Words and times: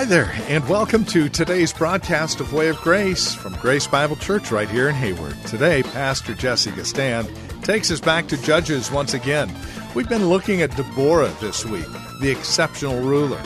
hi 0.00 0.06
there, 0.06 0.32
and 0.48 0.66
welcome 0.66 1.04
to 1.04 1.28
today's 1.28 1.74
broadcast 1.74 2.40
of 2.40 2.54
Way 2.54 2.68
of 2.68 2.78
Grace 2.78 3.34
from 3.34 3.54
Grace 3.56 3.86
Bible 3.86 4.16
Church 4.16 4.50
right 4.50 4.66
here 4.66 4.88
in 4.88 4.94
Hayward. 4.94 5.36
Today, 5.44 5.82
Pastor 5.82 6.32
Jesse 6.32 6.70
Gistand 6.70 7.28
takes 7.62 7.90
us 7.90 8.00
back 8.00 8.26
to 8.28 8.40
Judges 8.40 8.90
once 8.90 9.12
again. 9.12 9.54
We've 9.94 10.08
been 10.08 10.30
looking 10.30 10.62
at 10.62 10.74
Deborah 10.74 11.30
this 11.42 11.66
week, 11.66 11.84
the 12.22 12.30
exceptional 12.30 12.98
ruler. 13.02 13.42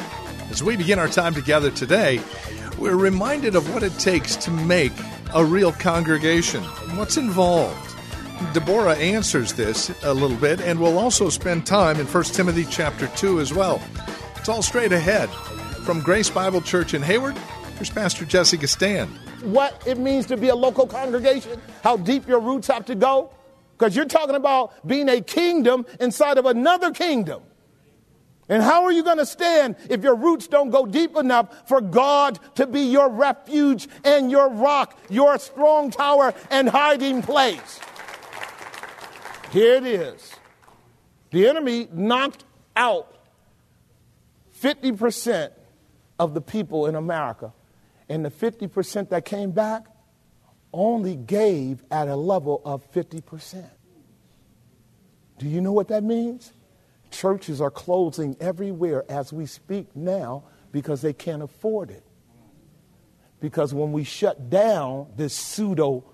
As 0.48 0.62
we 0.62 0.76
begin 0.76 1.00
our 1.00 1.08
time 1.08 1.34
together 1.34 1.72
today, 1.72 2.20
we're 2.78 2.94
reminded 2.94 3.56
of 3.56 3.74
what 3.74 3.82
it 3.82 3.98
takes 3.98 4.36
to 4.36 4.52
make 4.52 4.92
a 5.34 5.44
real 5.44 5.72
congregation, 5.72 6.62
what's 6.96 7.16
involved. 7.16 7.96
Deborah 8.52 8.94
answers 8.94 9.54
this 9.54 9.90
a 10.04 10.14
little 10.14 10.36
bit, 10.36 10.60
and 10.60 10.78
we'll 10.78 11.00
also 11.00 11.30
spend 11.30 11.66
time 11.66 11.98
in 11.98 12.06
1 12.06 12.24
Timothy 12.26 12.64
chapter 12.70 13.08
2 13.16 13.40
as 13.40 13.52
well. 13.52 13.82
It's 14.36 14.48
all 14.48 14.62
straight 14.62 14.92
ahead. 14.92 15.28
From 15.84 16.00
Grace 16.00 16.30
Bible 16.30 16.62
Church 16.62 16.94
in 16.94 17.02
Hayward, 17.02 17.36
here's 17.74 17.90
Pastor 17.90 18.24
Jesse 18.24 18.56
Gistand. 18.56 19.08
what 19.42 19.82
it 19.86 19.98
means 19.98 20.24
to 20.26 20.36
be 20.38 20.48
a 20.48 20.54
local 20.54 20.86
congregation, 20.86 21.60
how 21.82 21.98
deep 21.98 22.26
your 22.26 22.40
roots 22.40 22.68
have 22.68 22.86
to 22.86 22.94
go. 22.94 23.30
Because 23.76 23.94
you're 23.94 24.06
talking 24.06 24.34
about 24.34 24.86
being 24.86 25.10
a 25.10 25.20
kingdom 25.20 25.84
inside 26.00 26.38
of 26.38 26.46
another 26.46 26.90
kingdom. 26.90 27.42
And 28.48 28.62
how 28.62 28.84
are 28.84 28.92
you 28.92 29.02
going 29.02 29.18
to 29.18 29.26
stand 29.26 29.76
if 29.90 30.02
your 30.02 30.14
roots 30.14 30.46
don't 30.46 30.70
go 30.70 30.86
deep 30.86 31.16
enough 31.16 31.68
for 31.68 31.82
God 31.82 32.38
to 32.54 32.66
be 32.66 32.80
your 32.80 33.10
refuge 33.10 33.86
and 34.04 34.30
your 34.30 34.48
rock, 34.48 34.98
your 35.10 35.38
strong 35.38 35.90
tower 35.90 36.32
and 36.50 36.66
hiding 36.66 37.20
place? 37.20 37.78
Here 39.50 39.74
it 39.74 39.84
is. 39.84 40.32
The 41.30 41.46
enemy 41.46 41.88
knocked 41.92 42.44
out 42.74 43.18
50% 44.62 45.50
of 46.18 46.34
the 46.34 46.40
people 46.40 46.86
in 46.86 46.94
America. 46.94 47.52
And 48.08 48.24
the 48.24 48.30
50% 48.30 49.08
that 49.10 49.24
came 49.24 49.52
back 49.52 49.86
only 50.72 51.16
gave 51.16 51.82
at 51.90 52.08
a 52.08 52.16
level 52.16 52.60
of 52.64 52.90
50%. 52.92 53.64
Do 55.38 55.48
you 55.48 55.60
know 55.60 55.72
what 55.72 55.88
that 55.88 56.04
means? 56.04 56.52
Churches 57.10 57.60
are 57.60 57.70
closing 57.70 58.36
everywhere 58.40 59.04
as 59.08 59.32
we 59.32 59.46
speak 59.46 59.94
now 59.94 60.44
because 60.72 61.00
they 61.00 61.12
can't 61.12 61.42
afford 61.42 61.90
it. 61.90 62.04
Because 63.40 63.72
when 63.74 63.92
we 63.92 64.04
shut 64.04 64.50
down 64.50 65.06
this 65.16 65.34
pseudo 65.34 66.04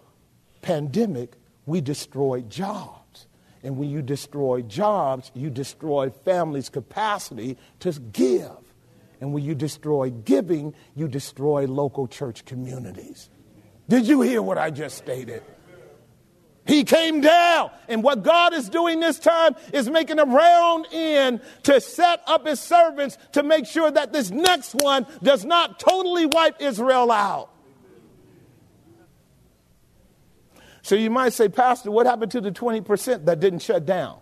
pandemic, 0.62 1.36
we 1.64 1.80
destroyed 1.80 2.50
jobs. 2.50 3.26
And 3.62 3.76
when 3.76 3.90
you 3.90 4.02
destroy 4.02 4.62
jobs, 4.62 5.30
you 5.34 5.50
destroy 5.50 6.10
families' 6.10 6.68
capacity 6.68 7.56
to 7.80 7.92
give. 7.92 8.50
And 9.20 9.32
when 9.34 9.44
you 9.44 9.54
destroy 9.54 10.10
giving, 10.10 10.74
you 10.94 11.06
destroy 11.08 11.66
local 11.66 12.06
church 12.08 12.44
communities. 12.44 13.28
Did 13.88 14.06
you 14.06 14.22
hear 14.22 14.40
what 14.40 14.56
I 14.56 14.70
just 14.70 14.96
stated? 14.96 15.42
He 16.66 16.84
came 16.84 17.20
down. 17.20 17.70
And 17.88 18.02
what 18.02 18.22
God 18.22 18.54
is 18.54 18.68
doing 18.68 19.00
this 19.00 19.18
time 19.18 19.56
is 19.72 19.90
making 19.90 20.18
a 20.18 20.24
round 20.24 20.86
in 20.92 21.40
to 21.64 21.80
set 21.80 22.22
up 22.26 22.46
his 22.46 22.60
servants 22.60 23.18
to 23.32 23.42
make 23.42 23.66
sure 23.66 23.90
that 23.90 24.12
this 24.12 24.30
next 24.30 24.74
one 24.74 25.06
does 25.22 25.44
not 25.44 25.80
totally 25.80 26.26
wipe 26.26 26.60
Israel 26.60 27.10
out. 27.10 27.50
So 30.82 30.94
you 30.94 31.10
might 31.10 31.32
say, 31.32 31.48
Pastor, 31.48 31.90
what 31.90 32.06
happened 32.06 32.32
to 32.32 32.40
the 32.40 32.52
20% 32.52 33.26
that 33.26 33.40
didn't 33.40 33.60
shut 33.60 33.84
down? 33.84 34.18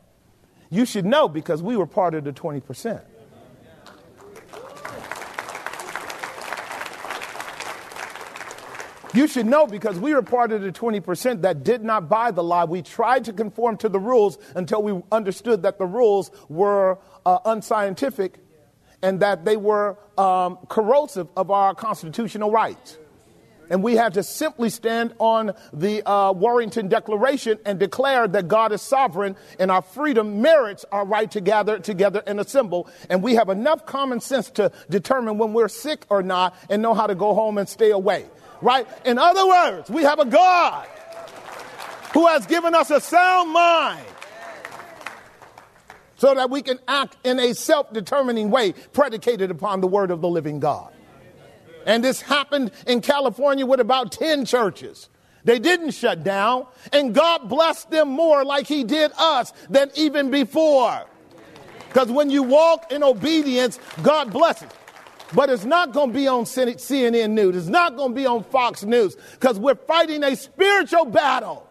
You 0.71 0.85
should 0.85 1.07
know 1.07 1.29
because 1.29 1.63
we 1.63 1.77
were 1.77 1.87
part 1.87 2.15
of 2.15 2.25
the 2.25 2.33
20%. 2.33 3.03
You 9.15 9.27
should 9.27 9.47
know 9.47 9.67
because 9.67 9.99
we 9.99 10.13
were 10.13 10.23
part 10.23 10.53
of 10.53 10.61
the 10.61 10.71
20% 10.71 11.43
that 11.43 11.65
did 11.65 11.83
not 11.83 12.09
buy 12.11 12.31
the 12.31 12.43
lie. 12.43 12.65
We 12.65 12.83
tried 12.83 13.25
to 13.25 13.33
conform 13.33 13.79
to 13.79 13.89
the 13.89 13.99
rules 13.99 14.39
until 14.55 14.83
we 14.83 15.03
understood 15.11 15.63
that 15.63 15.79
the 15.79 15.87
rules 15.87 16.31
were 16.49 16.99
uh, 17.25 17.39
unscientific 17.47 18.39
and 19.03 19.21
that 19.21 19.45
they 19.45 19.57
were 19.57 19.97
um, 20.19 20.59
corrosive 20.69 21.29
of 21.37 21.51
our 21.51 21.75
constitutional 21.75 22.51
rights. 22.51 22.99
And 23.71 23.83
we 23.83 23.97
had 23.97 24.15
to 24.15 24.23
simply 24.23 24.71
stand 24.71 25.15
on 25.19 25.53
the 25.73 26.03
uh, 26.07 26.33
Barrington 26.33 26.89
Declaration 26.89 27.59
and 27.65 27.79
declare 27.79 28.27
that 28.27 28.49
God 28.49 28.73
is 28.73 28.81
sovereign 28.81 29.37
and 29.59 29.71
our 29.71 29.83
freedom 29.83 30.41
merits 30.41 30.85
our 30.91 31.05
right 31.05 31.31
to 31.33 31.41
gather 31.41 31.79
together 31.79 32.23
and 32.27 32.41
assemble. 32.41 32.89
And 33.11 33.23
we 33.23 33.35
have 33.35 33.49
enough 33.51 33.85
common 33.85 34.21
sense 34.21 34.51
to 34.53 34.73
determine 34.89 35.39
when 35.39 35.53
we're 35.53 35.69
sick 35.69 36.05
or 36.09 36.23
not 36.23 36.57
and 36.71 36.81
know 36.83 36.95
how 36.95 37.07
to 37.07 37.15
go 37.15 37.35
home 37.35 37.59
and 37.59 37.69
stay 37.69 37.91
away. 37.91 38.27
Right? 38.61 38.87
In 39.05 39.19
other 39.19 39.47
words, 39.47 39.91
we 39.91 40.03
have 40.03 40.19
a 40.19 40.25
God 40.25 40.87
who 42.13 42.27
has 42.27 42.47
given 42.47 42.75
us 42.75 42.91
a 42.91 43.01
sound 43.01 43.51
mind 43.51 44.05
so 46.17 46.35
that 46.35 46.51
we 46.51 46.63
can 46.63 46.79
act 46.89 47.17
in 47.25 47.39
a 47.39 47.55
self 47.55 47.93
determining 47.93 48.51
way 48.51 48.73
predicated 48.93 49.51
upon 49.51 49.81
the 49.81 49.87
word 49.87 50.11
of 50.11 50.21
the 50.21 50.29
living 50.29 50.61
God. 50.61 50.93
And 51.87 52.05
this 52.05 52.21
happened 52.21 52.73
in 52.87 53.01
California 53.01 53.65
with 53.65 53.81
about 53.81 54.13
10 54.13 54.45
churches. 54.45 55.09
They 55.45 55.59
didn't 55.59 55.93
shut 55.93 56.25
down, 56.25 56.67
and 56.93 57.15
God 57.15 57.49
blessed 57.49 57.91
them 57.91 58.09
more 58.09 58.45
like 58.45 58.67
He 58.67 58.85
did 58.85 59.13
us 59.17 59.53
than 59.71 59.91
even 59.95 60.31
before. 60.31 61.07
Because 61.89 62.11
when 62.11 62.29
you 62.29 62.43
walk 62.43 62.93
in 62.93 63.03
obedience, 63.03 63.79
God 64.03 64.31
blesses. 64.33 64.69
But 65.35 65.51
it's 65.51 65.65
not 65.65 65.93
going 65.93 66.11
to 66.11 66.15
be 66.15 66.27
on 66.27 66.45
CNN 66.45 67.31
News. 67.31 67.57
It's 67.57 67.69
not 67.69 67.97
going 67.97 68.11
to 68.11 68.15
be 68.15 68.27
on 68.27 68.45
Fox 68.45 68.83
News 68.83 69.17
because 69.33 69.59
we're 69.59 69.75
fighting 69.75 70.25
a 70.25 70.35
spiritual 70.35 71.05
battle. 71.05 71.69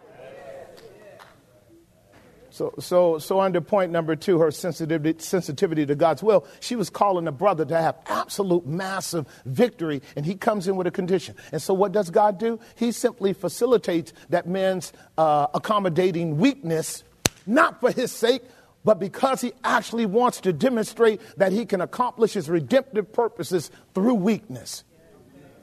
So, 2.58 2.74
so, 2.80 3.20
so 3.20 3.40
under 3.40 3.62
point 3.62 3.92
number 3.92 4.16
two, 4.16 4.40
her 4.40 4.50
sensitivity, 4.50 5.20
sensitivity 5.20 5.86
to 5.86 5.94
God's 5.94 6.24
will, 6.24 6.48
she 6.60 6.76
was 6.76 6.90
calling 6.90 7.28
a 7.28 7.32
brother 7.32 7.64
to 7.66 7.78
have 7.80 7.98
absolute 8.08 8.66
massive 8.66 9.28
victory, 9.46 10.02
and 10.16 10.26
he 10.26 10.34
comes 10.34 10.68
in 10.68 10.76
with 10.76 10.88
a 10.88 10.92
condition. 10.92 11.36
And 11.52 11.62
so, 11.62 11.76
what 11.76 11.92
does 11.92 12.10
God 12.10 12.40
do? 12.40 12.60
He 12.76 12.92
simply 12.92 13.34
facilitates 13.34 14.12
that 14.30 14.48
man's 14.48 14.92
uh, 15.20 15.46
accommodating 15.54 16.38
weakness, 16.38 17.04
not 17.46 17.80
for 17.80 17.92
his 17.92 18.12
sake, 18.12 18.42
but 18.84 19.00
because 19.00 19.42
he 19.42 19.54
actually 19.64 20.06
wants 20.06 20.42
to 20.42 20.54
demonstrate 20.54 21.20
that 21.38 21.52
he 21.52 21.66
can 21.66 21.82
accomplish 21.82 22.34
his 22.34 22.50
redemptive 22.50 23.12
purposes 23.12 23.72
through 23.94 24.16
weakness. 24.16 24.84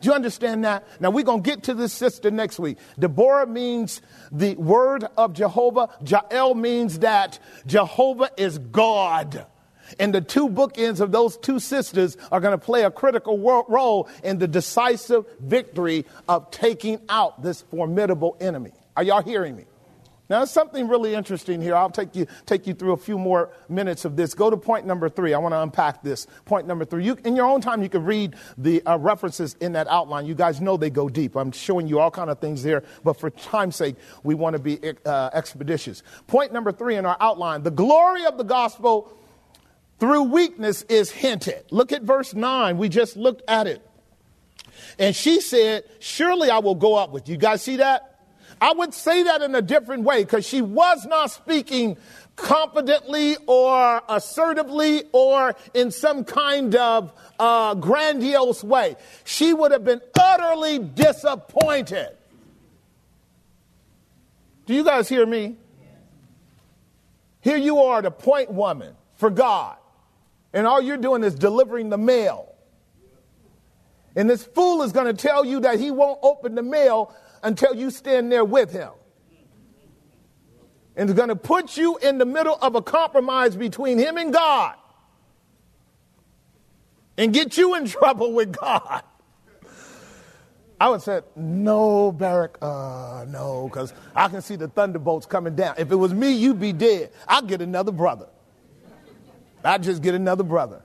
Do 0.00 0.10
you 0.10 0.14
understand 0.14 0.64
that? 0.64 0.86
Now 1.00 1.08
we're 1.08 1.24
going 1.24 1.42
to 1.42 1.50
get 1.50 1.62
to 1.62 1.74
this 1.74 1.92
sister 1.92 2.30
next 2.30 2.58
week. 2.58 2.76
Deborah 2.98 3.46
means 3.46 4.02
the 4.30 4.54
word 4.56 5.06
of 5.16 5.32
Jehovah. 5.32 5.88
Jael 6.04 6.54
means 6.54 6.98
that 6.98 7.38
Jehovah 7.66 8.28
is 8.36 8.58
God. 8.58 9.46
And 9.98 10.14
the 10.14 10.20
two 10.20 10.48
bookends 10.48 11.00
of 11.00 11.10
those 11.10 11.38
two 11.38 11.58
sisters 11.58 12.18
are 12.30 12.40
going 12.40 12.52
to 12.52 12.62
play 12.62 12.84
a 12.84 12.90
critical 12.90 13.38
role 13.38 14.08
in 14.22 14.38
the 14.38 14.48
decisive 14.48 15.24
victory 15.40 16.04
of 16.28 16.50
taking 16.50 17.00
out 17.08 17.42
this 17.42 17.62
formidable 17.62 18.36
enemy. 18.40 18.72
Are 18.96 19.02
y'all 19.02 19.22
hearing 19.22 19.56
me? 19.56 19.64
Now, 20.30 20.38
there's 20.38 20.50
something 20.50 20.88
really 20.88 21.14
interesting 21.14 21.60
here. 21.60 21.76
I'll 21.76 21.90
take 21.90 22.16
you, 22.16 22.26
take 22.46 22.66
you 22.66 22.72
through 22.72 22.92
a 22.92 22.96
few 22.96 23.18
more 23.18 23.50
minutes 23.68 24.06
of 24.06 24.16
this. 24.16 24.32
Go 24.32 24.48
to 24.48 24.56
point 24.56 24.86
number 24.86 25.10
three. 25.10 25.34
I 25.34 25.38
want 25.38 25.52
to 25.52 25.60
unpack 25.60 26.02
this. 26.02 26.26
Point 26.46 26.66
number 26.66 26.86
three. 26.86 27.04
You, 27.04 27.18
in 27.26 27.36
your 27.36 27.44
own 27.44 27.60
time, 27.60 27.82
you 27.82 27.90
can 27.90 28.04
read 28.04 28.34
the 28.56 28.84
uh, 28.86 28.96
references 28.96 29.54
in 29.60 29.72
that 29.72 29.86
outline. 29.88 30.24
You 30.24 30.34
guys 30.34 30.62
know 30.62 30.78
they 30.78 30.88
go 30.88 31.10
deep. 31.10 31.36
I'm 31.36 31.52
showing 31.52 31.86
you 31.86 32.00
all 32.00 32.10
kind 32.10 32.30
of 32.30 32.38
things 32.38 32.62
there, 32.62 32.84
but 33.02 33.20
for 33.20 33.28
time's 33.28 33.76
sake, 33.76 33.96
we 34.22 34.34
want 34.34 34.56
to 34.56 34.62
be 34.62 34.78
uh, 35.04 35.28
expeditious. 35.34 36.02
Point 36.26 36.54
number 36.54 36.72
three 36.72 36.96
in 36.96 37.04
our 37.04 37.18
outline 37.20 37.62
the 37.62 37.70
glory 37.70 38.24
of 38.24 38.38
the 38.38 38.44
gospel 38.44 39.12
through 39.98 40.22
weakness 40.22 40.82
is 40.88 41.10
hinted. 41.10 41.64
Look 41.70 41.92
at 41.92 42.02
verse 42.02 42.32
9. 42.32 42.78
We 42.78 42.88
just 42.88 43.16
looked 43.16 43.42
at 43.46 43.66
it. 43.66 43.86
And 44.98 45.14
she 45.14 45.40
said, 45.40 45.84
Surely 46.00 46.50
I 46.50 46.58
will 46.58 46.74
go 46.74 46.94
up 46.94 47.10
with 47.10 47.28
you. 47.28 47.34
You 47.34 47.38
guys 47.38 47.62
see 47.62 47.76
that? 47.76 48.13
I 48.60 48.72
would 48.72 48.94
say 48.94 49.24
that 49.24 49.42
in 49.42 49.54
a 49.54 49.62
different 49.62 50.04
way 50.04 50.24
because 50.24 50.46
she 50.46 50.62
was 50.62 51.04
not 51.06 51.30
speaking 51.30 51.96
confidently 52.36 53.36
or 53.46 54.02
assertively 54.08 55.04
or 55.12 55.54
in 55.72 55.90
some 55.90 56.24
kind 56.24 56.74
of 56.74 57.12
uh, 57.38 57.74
grandiose 57.74 58.64
way. 58.64 58.96
She 59.24 59.52
would 59.52 59.72
have 59.72 59.84
been 59.84 60.00
utterly 60.18 60.78
disappointed. 60.78 62.08
Do 64.66 64.74
you 64.74 64.84
guys 64.84 65.08
hear 65.08 65.26
me? 65.26 65.56
Here 67.40 67.58
you 67.58 67.82
are, 67.82 68.00
the 68.00 68.10
point 68.10 68.50
woman 68.50 68.94
for 69.16 69.28
God, 69.28 69.76
and 70.54 70.66
all 70.66 70.80
you're 70.80 70.96
doing 70.96 71.22
is 71.22 71.34
delivering 71.34 71.90
the 71.90 71.98
mail. 71.98 72.54
And 74.16 74.30
this 74.30 74.44
fool 74.44 74.82
is 74.82 74.92
going 74.92 75.06
to 75.06 75.12
tell 75.12 75.44
you 75.44 75.60
that 75.60 75.78
he 75.78 75.90
won't 75.90 76.20
open 76.22 76.54
the 76.54 76.62
mail 76.62 77.14
until 77.44 77.74
you 77.74 77.90
stand 77.90 78.32
there 78.32 78.44
with 78.44 78.72
him. 78.72 78.90
And 80.96 81.08
it's 81.08 81.16
going 81.16 81.28
to 81.28 81.36
put 81.36 81.76
you 81.76 81.98
in 81.98 82.18
the 82.18 82.24
middle 82.24 82.56
of 82.60 82.74
a 82.74 82.82
compromise 82.82 83.54
between 83.54 83.98
him 83.98 84.16
and 84.16 84.32
God 84.32 84.74
and 87.16 87.32
get 87.32 87.56
you 87.56 87.74
in 87.76 87.86
trouble 87.86 88.32
with 88.32 88.56
God. 88.56 89.02
I 90.80 90.88
would 90.88 91.02
say, 91.02 91.20
no, 91.36 92.10
Barak, 92.10 92.58
uh, 92.60 93.24
no, 93.28 93.68
because 93.68 93.92
I 94.14 94.28
can 94.28 94.42
see 94.42 94.56
the 94.56 94.68
thunderbolts 94.68 95.24
coming 95.24 95.54
down. 95.54 95.76
If 95.78 95.92
it 95.92 95.96
was 95.96 96.12
me, 96.12 96.32
you'd 96.32 96.60
be 96.60 96.72
dead. 96.72 97.12
I'd 97.28 97.46
get 97.46 97.62
another 97.62 97.92
brother. 97.92 98.28
I'd 99.62 99.82
just 99.82 100.02
get 100.02 100.14
another 100.14 100.44
brother. 100.44 100.82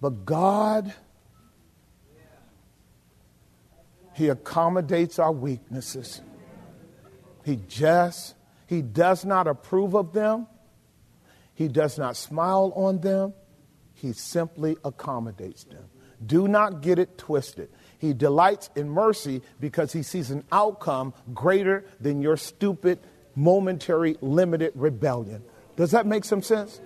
But 0.00 0.24
God, 0.24 0.92
He 4.20 4.28
accommodates 4.28 5.18
our 5.18 5.32
weaknesses. 5.32 6.20
He 7.42 7.58
just, 7.68 8.34
He 8.66 8.82
does 8.82 9.24
not 9.24 9.46
approve 9.46 9.94
of 9.94 10.12
them. 10.12 10.46
He 11.54 11.68
does 11.68 11.96
not 11.96 12.18
smile 12.18 12.70
on 12.76 13.00
them. 13.00 13.32
He 13.94 14.12
simply 14.12 14.76
accommodates 14.84 15.64
them. 15.64 15.84
Do 16.26 16.48
not 16.48 16.82
get 16.82 16.98
it 16.98 17.16
twisted. 17.16 17.70
He 17.96 18.12
delights 18.12 18.68
in 18.76 18.90
mercy 18.90 19.40
because 19.58 19.90
he 19.90 20.02
sees 20.02 20.30
an 20.30 20.44
outcome 20.52 21.14
greater 21.32 21.86
than 21.98 22.20
your 22.20 22.36
stupid, 22.36 22.98
momentary, 23.34 24.18
limited 24.20 24.72
rebellion. 24.74 25.42
Does 25.76 25.92
that 25.92 26.04
make 26.04 26.26
some 26.26 26.42
sense? 26.42 26.78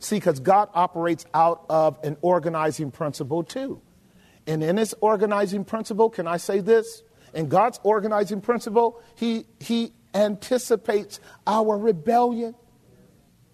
See, 0.00 0.16
because 0.16 0.40
God 0.40 0.68
operates 0.74 1.26
out 1.32 1.64
of 1.68 1.96
an 2.02 2.16
organizing 2.22 2.90
principle 2.90 3.44
too. 3.44 3.80
And 4.46 4.62
in 4.62 4.76
his 4.76 4.94
organizing 5.00 5.64
principle, 5.64 6.10
can 6.10 6.26
I 6.26 6.36
say 6.36 6.60
this? 6.60 7.02
In 7.34 7.48
God's 7.48 7.80
organizing 7.82 8.40
principle, 8.40 9.00
he, 9.16 9.46
he 9.60 9.92
anticipates 10.14 11.20
our 11.46 11.78
rebellion, 11.78 12.54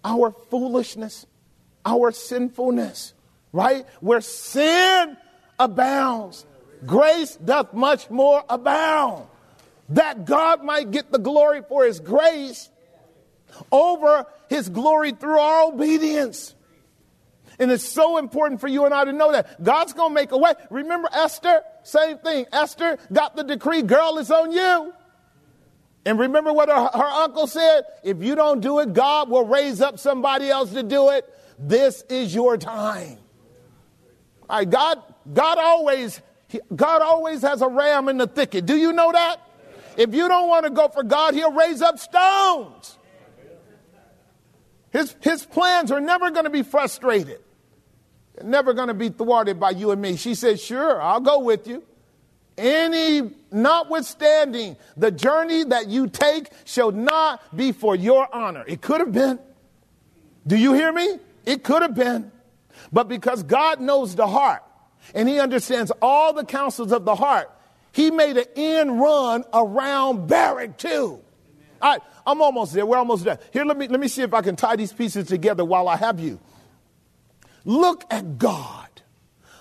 our 0.03 0.31
foolishness, 0.49 1.25
our 1.85 2.11
sinfulness, 2.11 3.13
right? 3.51 3.85
Where 4.01 4.21
sin 4.21 5.17
abounds, 5.57 6.45
grace 6.85 7.35
doth 7.35 7.73
much 7.73 8.09
more 8.09 8.43
abound. 8.49 9.27
That 9.89 10.25
God 10.25 10.63
might 10.63 10.91
get 10.91 11.11
the 11.11 11.17
glory 11.19 11.61
for 11.67 11.85
his 11.85 11.99
grace 11.99 12.69
over 13.71 14.25
his 14.49 14.69
glory 14.69 15.11
through 15.11 15.39
our 15.39 15.71
obedience. 15.71 16.53
And 17.59 17.69
it's 17.69 17.87
so 17.87 18.17
important 18.17 18.61
for 18.61 18.69
you 18.69 18.85
and 18.85 18.93
I 18.93 19.03
to 19.03 19.11
know 19.11 19.33
that 19.33 19.61
God's 19.61 19.91
going 19.91 20.11
to 20.11 20.15
make 20.15 20.31
a 20.31 20.37
way. 20.37 20.53
Remember 20.69 21.09
Esther? 21.11 21.61
Same 21.83 22.17
thing. 22.17 22.45
Esther 22.53 22.97
got 23.11 23.35
the 23.35 23.43
decree, 23.43 23.81
girl, 23.81 24.17
it's 24.17 24.31
on 24.31 24.53
you. 24.53 24.93
And 26.05 26.17
remember 26.17 26.53
what 26.53 26.69
her, 26.69 26.89
her, 26.97 27.05
uncle 27.05 27.47
said? 27.47 27.83
If 28.03 28.23
you 28.23 28.35
don't 28.35 28.61
do 28.61 28.79
it, 28.79 28.93
God 28.93 29.29
will 29.29 29.45
raise 29.45 29.81
up 29.81 29.99
somebody 29.99 30.49
else 30.49 30.71
to 30.71 30.83
do 30.83 31.09
it. 31.09 31.25
This 31.59 32.01
is 32.03 32.33
your 32.33 32.57
time. 32.57 33.17
All 34.49 34.59
right, 34.59 34.69
God, 34.69 35.03
God 35.31 35.57
always, 35.57 36.21
God 36.73 37.01
always 37.01 37.41
has 37.41 37.61
a 37.61 37.67
ram 37.67 38.07
in 38.07 38.17
the 38.17 38.27
thicket. 38.27 38.65
Do 38.65 38.77
you 38.77 38.93
know 38.93 39.11
that? 39.11 39.41
If 39.97 40.15
you 40.15 40.29
don't 40.29 40.47
want 40.47 40.63
to 40.63 40.71
go 40.71 40.87
for 40.87 41.03
God, 41.03 41.33
He'll 41.33 41.51
raise 41.51 41.81
up 41.81 41.99
stones. 41.99 42.97
His, 44.91 45.13
his 45.19 45.45
plans 45.45 45.91
are 45.91 45.99
never 45.99 46.31
going 46.31 46.45
to 46.45 46.49
be 46.49 46.63
frustrated 46.63 47.41
never 48.43 48.73
going 48.73 48.87
to 48.87 48.93
be 48.93 49.09
thwarted 49.09 49.59
by 49.59 49.71
you 49.71 49.91
and 49.91 50.01
me. 50.01 50.15
She 50.15 50.35
said, 50.35 50.59
Sure, 50.59 51.01
I'll 51.01 51.19
go 51.19 51.39
with 51.39 51.67
you. 51.67 51.83
Any, 52.57 53.31
notwithstanding, 53.51 54.75
the 54.97 55.11
journey 55.11 55.63
that 55.65 55.87
you 55.87 56.07
take 56.07 56.49
shall 56.65 56.91
not 56.91 57.55
be 57.55 57.71
for 57.71 57.95
your 57.95 58.33
honor. 58.35 58.65
It 58.67 58.81
could 58.81 58.99
have 58.99 59.13
been. 59.13 59.39
Do 60.45 60.57
you 60.57 60.73
hear 60.73 60.91
me? 60.91 61.19
It 61.45 61.63
could 61.63 61.81
have 61.81 61.95
been. 61.95 62.31
But 62.91 63.07
because 63.07 63.43
God 63.43 63.79
knows 63.79 64.15
the 64.15 64.27
heart 64.27 64.63
and 65.13 65.29
He 65.29 65.39
understands 65.39 65.91
all 66.01 66.33
the 66.33 66.43
counsels 66.43 66.91
of 66.91 67.05
the 67.05 67.15
heart, 67.15 67.49
He 67.93 68.11
made 68.11 68.37
an 68.37 68.45
end 68.55 68.99
run 68.99 69.45
around 69.53 70.27
Barak 70.27 70.77
too. 70.77 71.21
All 71.81 71.91
right, 71.91 72.01
I'm 72.27 72.41
almost 72.41 72.73
there. 72.73 72.85
We're 72.85 72.97
almost 72.97 73.23
there. 73.23 73.39
Here, 73.51 73.63
let 73.63 73.77
me, 73.77 73.87
let 73.87 73.99
me 73.99 74.07
see 74.09 74.21
if 74.21 74.33
I 74.33 74.41
can 74.41 74.55
tie 74.55 74.75
these 74.75 74.91
pieces 74.91 75.27
together 75.27 75.63
while 75.63 75.87
I 75.87 75.95
have 75.95 76.19
you. 76.19 76.39
Look 77.65 78.05
at 78.09 78.37
God. 78.37 78.89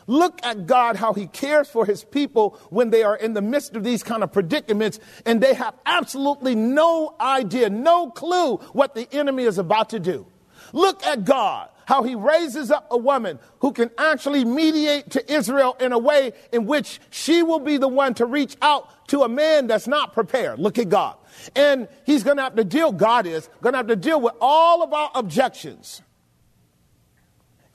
Look 0.08 0.40
at 0.42 0.66
God, 0.66 0.96
how 0.96 1.12
He 1.12 1.26
cares 1.26 1.68
for 1.68 1.84
His 1.84 2.02
people 2.02 2.58
when 2.70 2.90
they 2.90 3.02
are 3.02 3.14
in 3.14 3.34
the 3.34 3.42
midst 3.42 3.76
of 3.76 3.84
these 3.84 4.02
kind 4.02 4.22
of 4.24 4.32
predicaments 4.32 4.98
and 5.26 5.40
they 5.40 5.52
have 5.54 5.74
absolutely 5.84 6.54
no 6.54 7.14
idea, 7.20 7.68
no 7.68 8.10
clue 8.10 8.56
what 8.72 8.94
the 8.94 9.06
enemy 9.14 9.44
is 9.44 9.58
about 9.58 9.90
to 9.90 10.00
do. 10.00 10.26
Look 10.72 11.04
at 11.04 11.26
God, 11.26 11.68
how 11.84 12.02
He 12.04 12.14
raises 12.14 12.70
up 12.70 12.88
a 12.90 12.96
woman 12.96 13.38
who 13.60 13.72
can 13.72 13.90
actually 13.98 14.46
mediate 14.46 15.10
to 15.10 15.32
Israel 15.32 15.76
in 15.78 15.92
a 15.92 15.98
way 15.98 16.32
in 16.52 16.64
which 16.64 17.00
she 17.10 17.42
will 17.42 17.60
be 17.60 17.76
the 17.76 17.88
one 17.88 18.14
to 18.14 18.24
reach 18.24 18.56
out 18.62 19.08
to 19.08 19.24
a 19.24 19.28
man 19.28 19.66
that's 19.66 19.86
not 19.86 20.14
prepared. 20.14 20.58
Look 20.58 20.78
at 20.78 20.88
God. 20.88 21.16
And 21.54 21.86
He's 22.06 22.22
going 22.22 22.38
to 22.38 22.44
have 22.44 22.56
to 22.56 22.64
deal, 22.64 22.92
God 22.92 23.26
is 23.26 23.50
going 23.60 23.74
to 23.74 23.78
have 23.78 23.88
to 23.88 23.96
deal 23.96 24.22
with 24.22 24.32
all 24.40 24.82
of 24.82 24.94
our 24.94 25.10
objections 25.14 26.00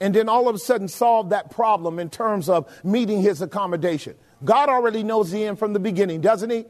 and 0.00 0.14
then 0.14 0.28
all 0.28 0.48
of 0.48 0.54
a 0.54 0.58
sudden 0.58 0.88
solve 0.88 1.30
that 1.30 1.50
problem 1.50 1.98
in 1.98 2.10
terms 2.10 2.48
of 2.48 2.70
meeting 2.84 3.22
his 3.22 3.40
accommodation. 3.42 4.14
God 4.44 4.68
already 4.68 5.02
knows 5.02 5.30
the 5.30 5.44
end 5.44 5.58
from 5.58 5.72
the 5.72 5.78
beginning, 5.78 6.20
doesn't 6.20 6.50
he? 6.50 6.66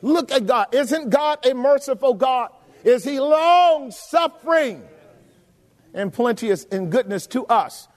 Look 0.00 0.32
at 0.32 0.46
God. 0.46 0.74
Isn't 0.74 1.10
God 1.10 1.46
a 1.46 1.54
merciful 1.54 2.14
God? 2.14 2.50
Is 2.84 3.04
he 3.04 3.20
long 3.20 3.92
suffering 3.92 4.82
and 5.94 6.12
plenteous 6.12 6.64
in 6.64 6.90
goodness 6.90 7.26
to 7.28 7.46
us? 7.46 7.88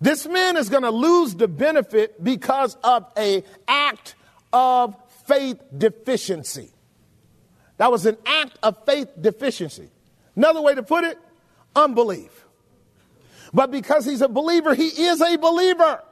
This 0.00 0.26
man 0.26 0.56
is 0.56 0.68
going 0.68 0.82
to 0.82 0.90
lose 0.90 1.34
the 1.34 1.48
benefit 1.48 2.22
because 2.22 2.76
of 2.82 3.06
a 3.16 3.44
act 3.66 4.16
of 4.52 4.96
faith 5.26 5.62
deficiency. 5.76 6.70
That 7.78 7.90
was 7.90 8.04
an 8.04 8.18
act 8.26 8.58
of 8.62 8.84
faith 8.84 9.08
deficiency. 9.18 9.88
Another 10.36 10.60
way 10.60 10.74
to 10.74 10.82
put 10.82 11.04
it, 11.04 11.18
unbelief. 11.74 12.44
But 13.52 13.70
because 13.70 14.04
he's 14.04 14.22
a 14.22 14.28
believer, 14.28 14.74
he 14.74 14.88
is 14.88 15.20
a 15.20 15.36
believer. 15.36 16.02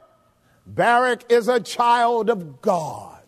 Barak 0.65 1.31
is 1.31 1.47
a 1.47 1.59
child 1.59 2.29
of 2.29 2.61
God. 2.61 3.21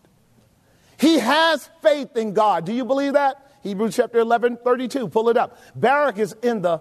He 0.98 1.18
has 1.18 1.68
faith 1.82 2.16
in 2.16 2.32
God. 2.32 2.64
Do 2.64 2.72
you 2.72 2.84
believe 2.84 3.14
that? 3.14 3.40
Hebrews 3.62 3.96
chapter 3.96 4.18
11, 4.18 4.58
32. 4.62 5.08
Pull 5.08 5.30
it 5.30 5.36
up. 5.36 5.58
Barak 5.74 6.18
is 6.18 6.34
in 6.42 6.62
the 6.62 6.80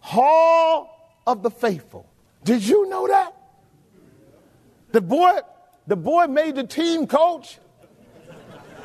hall 0.00 1.20
of 1.26 1.42
the 1.42 1.50
faithful. 1.50 2.06
Did 2.44 2.66
you 2.66 2.88
know 2.88 3.06
that? 3.06 3.34
The 4.90 5.00
boy, 5.00 5.38
the 5.86 5.96
boy 5.96 6.26
made 6.26 6.56
the 6.56 6.64
team 6.64 7.06
coach. 7.06 7.58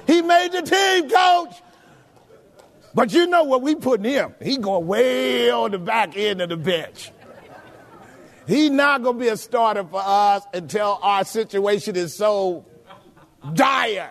He 0.05 0.21
made 0.21 0.53
the 0.53 0.61
team 0.61 1.09
coach. 1.09 1.61
But 2.93 3.13
you 3.13 3.27
know 3.27 3.43
what 3.43 3.61
we 3.61 3.75
put 3.75 3.99
in 3.99 4.05
him? 4.05 4.35
He 4.41 4.57
going 4.57 4.87
way 4.87 5.51
on 5.51 5.71
the 5.71 5.79
back 5.79 6.15
end 6.15 6.41
of 6.41 6.49
the 6.49 6.57
bench. 6.57 7.11
He's 8.47 8.71
not 8.71 9.03
going 9.03 9.17
to 9.17 9.19
be 9.19 9.27
a 9.27 9.35
starter 9.35 9.83
for 9.83 10.01
us 10.03 10.43
until 10.53 10.99
our 11.01 11.25
situation 11.25 11.97
is 11.97 12.15
so 12.15 12.65
dire. 13.53 14.09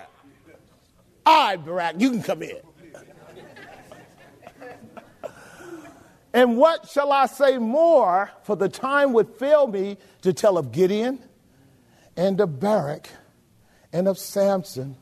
All 1.24 1.48
right, 1.48 1.64
Barak, 1.64 1.96
you 1.98 2.10
can 2.10 2.22
come 2.22 2.42
in. 2.42 2.58
and 6.34 6.58
what 6.58 6.86
shall 6.88 7.12
I 7.12 7.26
say 7.26 7.56
more? 7.56 8.30
For 8.42 8.56
the 8.56 8.68
time 8.68 9.14
would 9.14 9.30
fail 9.30 9.66
me 9.66 9.96
to 10.20 10.34
tell 10.34 10.58
of 10.58 10.70
Gideon 10.70 11.18
and 12.14 12.38
of 12.40 12.60
Barak 12.60 13.08
and 13.92 14.06
of 14.06 14.18
Samson 14.18 14.96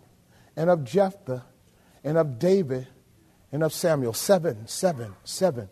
and 0.56 0.70
of 0.70 0.84
Jephthah 0.84 1.44
and 2.04 2.16
of 2.16 2.38
David 2.38 2.86
and 3.50 3.64
of 3.64 3.72
Samuel. 3.72 4.12
Seven, 4.12 4.68
seven, 4.68 5.14
seven. 5.24 5.68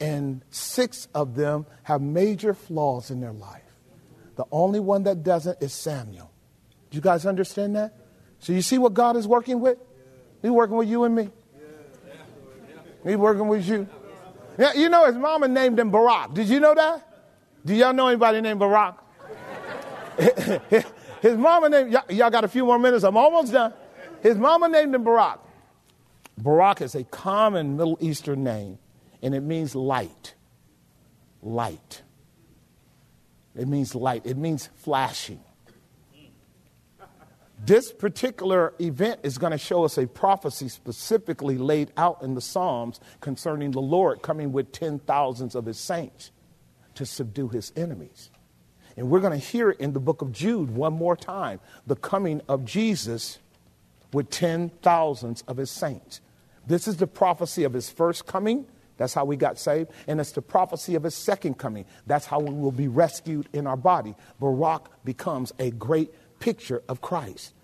And 0.00 0.42
six 0.50 1.08
of 1.14 1.34
them 1.34 1.66
have 1.82 2.00
major 2.00 2.54
flaws 2.54 3.10
in 3.10 3.20
their 3.20 3.32
life. 3.32 3.62
The 4.36 4.44
only 4.52 4.80
one 4.80 5.02
that 5.04 5.22
doesn't 5.22 5.60
is 5.60 5.72
Samuel. 5.72 6.30
Do 6.90 6.96
you 6.96 7.02
guys 7.02 7.26
understand 7.26 7.76
that? 7.76 7.94
So 8.38 8.52
you 8.52 8.62
see 8.62 8.78
what 8.78 8.94
God 8.94 9.16
is 9.16 9.26
working 9.26 9.60
with? 9.60 9.78
He's 10.42 10.50
working 10.50 10.76
with 10.76 10.88
you 10.88 11.04
and 11.04 11.14
me. 11.14 11.30
He's 13.04 13.16
working 13.16 13.48
with 13.48 13.66
you. 13.68 13.88
Yeah, 14.58 14.74
you 14.74 14.88
know 14.88 15.06
his 15.06 15.16
mama 15.16 15.48
named 15.48 15.78
him 15.78 15.90
Barack. 15.90 16.34
Did 16.34 16.48
you 16.48 16.60
know 16.60 16.74
that? 16.74 17.04
Do 17.64 17.74
y'all 17.74 17.92
know 17.92 18.08
anybody 18.08 18.40
named 18.40 18.60
Barack? 18.60 18.96
his 21.22 21.36
mama 21.36 21.68
named, 21.68 21.92
y'all, 21.92 22.04
y'all 22.08 22.30
got 22.30 22.44
a 22.44 22.48
few 22.48 22.64
more 22.64 22.78
minutes, 22.78 23.04
I'm 23.04 23.16
almost 23.16 23.52
done. 23.52 23.72
His 24.22 24.36
mama 24.36 24.68
named 24.68 24.94
him 24.94 25.04
Barack. 25.04 25.38
Barack 26.40 26.80
is 26.82 26.94
a 26.94 27.04
common 27.04 27.76
Middle 27.76 27.98
Eastern 28.00 28.44
name, 28.44 28.78
and 29.22 29.34
it 29.34 29.42
means 29.42 29.74
light. 29.74 30.34
Light. 31.42 32.02
It 33.56 33.66
means 33.66 33.94
light. 33.94 34.22
It 34.24 34.36
means 34.36 34.68
flashing. 34.76 35.40
This 37.64 37.92
particular 37.92 38.72
event 38.80 39.20
is 39.24 39.36
going 39.36 39.50
to 39.50 39.58
show 39.58 39.84
us 39.84 39.98
a 39.98 40.06
prophecy 40.06 40.68
specifically 40.68 41.58
laid 41.58 41.90
out 41.96 42.22
in 42.22 42.34
the 42.34 42.40
Psalms 42.40 43.00
concerning 43.20 43.72
the 43.72 43.80
Lord 43.80 44.22
coming 44.22 44.52
with 44.52 44.70
ten 44.70 45.00
thousands 45.00 45.56
of 45.56 45.66
his 45.66 45.78
saints 45.78 46.30
to 46.94 47.04
subdue 47.04 47.48
his 47.48 47.72
enemies. 47.74 48.30
And 48.96 49.10
we're 49.10 49.20
going 49.20 49.38
to 49.38 49.44
hear 49.44 49.70
it 49.70 49.80
in 49.80 49.92
the 49.92 50.00
book 50.00 50.22
of 50.22 50.32
Jude 50.32 50.70
one 50.70 50.92
more 50.92 51.16
time 51.16 51.60
the 51.86 51.96
coming 51.96 52.40
of 52.48 52.64
Jesus 52.64 53.38
with 54.12 54.30
ten 54.30 54.70
thousands 54.82 55.42
of 55.42 55.56
his 55.56 55.70
saints. 55.70 56.20
This 56.66 56.86
is 56.86 56.98
the 56.98 57.06
prophecy 57.08 57.64
of 57.64 57.72
his 57.72 57.90
first 57.90 58.26
coming. 58.26 58.66
That's 58.98 59.14
how 59.14 59.24
we 59.24 59.36
got 59.36 59.58
saved. 59.58 59.90
And 60.06 60.20
it's 60.20 60.32
the 60.32 60.42
prophecy 60.42 60.94
of 60.94 61.04
his 61.04 61.14
second 61.14 61.56
coming. 61.56 61.86
That's 62.06 62.26
how 62.26 62.40
we 62.40 62.52
will 62.52 62.72
be 62.72 62.88
rescued 62.88 63.48
in 63.54 63.66
our 63.66 63.76
body. 63.76 64.14
Barak 64.38 64.90
becomes 65.04 65.52
a 65.58 65.70
great 65.70 66.12
picture 66.40 66.82
of 66.88 67.00
Christ, 67.00 67.54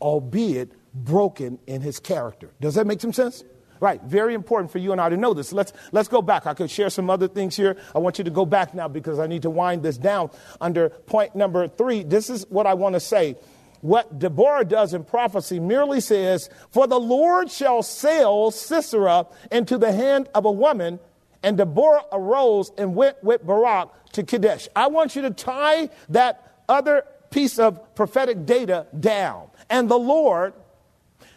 albeit 0.00 0.72
broken 0.94 1.58
in 1.66 1.82
his 1.82 2.00
character. 2.00 2.50
Does 2.60 2.76
that 2.76 2.86
make 2.86 3.00
some 3.00 3.12
sense? 3.12 3.44
Right, 3.80 4.00
very 4.02 4.34
important 4.34 4.70
for 4.70 4.78
you 4.78 4.92
and 4.92 5.00
I 5.00 5.08
to 5.08 5.16
know 5.16 5.34
this. 5.34 5.52
Let's, 5.52 5.72
let's 5.92 6.08
go 6.08 6.22
back. 6.22 6.46
I 6.46 6.54
could 6.54 6.70
share 6.70 6.88
some 6.88 7.10
other 7.10 7.28
things 7.28 7.56
here. 7.56 7.76
I 7.94 7.98
want 7.98 8.16
you 8.16 8.24
to 8.24 8.30
go 8.30 8.46
back 8.46 8.72
now 8.72 8.88
because 8.88 9.18
I 9.18 9.26
need 9.26 9.42
to 9.42 9.50
wind 9.50 9.82
this 9.82 9.98
down 9.98 10.30
under 10.60 10.88
point 10.88 11.34
number 11.34 11.68
three. 11.68 12.02
This 12.02 12.30
is 12.30 12.46
what 12.48 12.66
I 12.66 12.74
want 12.74 12.94
to 12.94 13.00
say 13.00 13.36
what 13.84 14.18
Deborah 14.18 14.64
does 14.64 14.94
in 14.94 15.04
prophecy 15.04 15.60
merely 15.60 16.00
says, 16.00 16.48
For 16.70 16.86
the 16.86 16.98
Lord 16.98 17.50
shall 17.50 17.82
sell 17.82 18.50
Sisera 18.50 19.26
into 19.52 19.76
the 19.76 19.92
hand 19.92 20.30
of 20.34 20.46
a 20.46 20.50
woman. 20.50 20.98
And 21.42 21.58
Deborah 21.58 22.06
arose 22.10 22.72
and 22.78 22.96
went 22.96 23.22
with 23.22 23.46
Barak 23.46 23.90
to 24.12 24.22
Kadesh. 24.22 24.68
I 24.74 24.86
want 24.86 25.14
you 25.14 25.20
to 25.20 25.30
tie 25.30 25.90
that 26.08 26.62
other 26.66 27.04
piece 27.28 27.58
of 27.58 27.94
prophetic 27.94 28.46
data 28.46 28.86
down. 28.98 29.50
And 29.68 29.86
the 29.90 29.98
Lord 29.98 30.54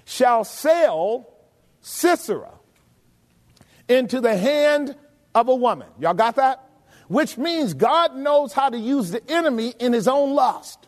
shall 0.06 0.46
sell 0.46 1.27
Sisera 1.82 2.54
into 3.89 4.22
the 4.22 4.38
hand 4.38 4.96
of 5.36 5.50
a 5.50 5.56
woman. 5.56 5.89
Y'all 6.00 6.13
got 6.13 6.38
that? 6.38 6.63
Which 7.10 7.38
means 7.38 7.74
God 7.74 8.16
knows 8.16 8.54
how 8.54 8.70
to 8.70 8.77
use 8.77 9.12
the 9.12 9.30
enemy 9.30 9.74
in 9.80 9.92
his 9.92 10.08
own 10.08 10.34
lust. 10.34 10.87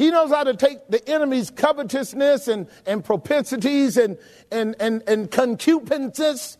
He 0.00 0.10
knows 0.10 0.30
how 0.30 0.44
to 0.44 0.54
take 0.54 0.88
the 0.88 1.06
enemy's 1.06 1.50
covetousness 1.50 2.48
and, 2.48 2.68
and 2.86 3.04
propensities 3.04 3.98
and, 3.98 4.16
and, 4.50 4.74
and, 4.80 5.02
and 5.06 5.30
concupiscence 5.30 6.56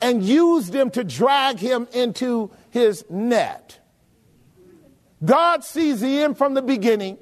and 0.00 0.22
use 0.22 0.70
them 0.70 0.88
to 0.90 1.02
drag 1.02 1.58
him 1.58 1.88
into 1.92 2.52
his 2.70 3.04
net. 3.10 3.80
God 5.24 5.64
sees 5.64 6.00
the 6.00 6.22
end 6.22 6.38
from 6.38 6.54
the 6.54 6.62
beginning. 6.62 7.18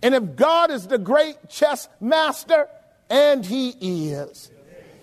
And 0.00 0.14
if 0.14 0.36
God 0.36 0.70
is 0.70 0.86
the 0.86 0.98
great 0.98 1.48
chess 1.48 1.88
master, 2.00 2.68
and 3.10 3.44
he 3.44 3.70
is, 3.70 4.52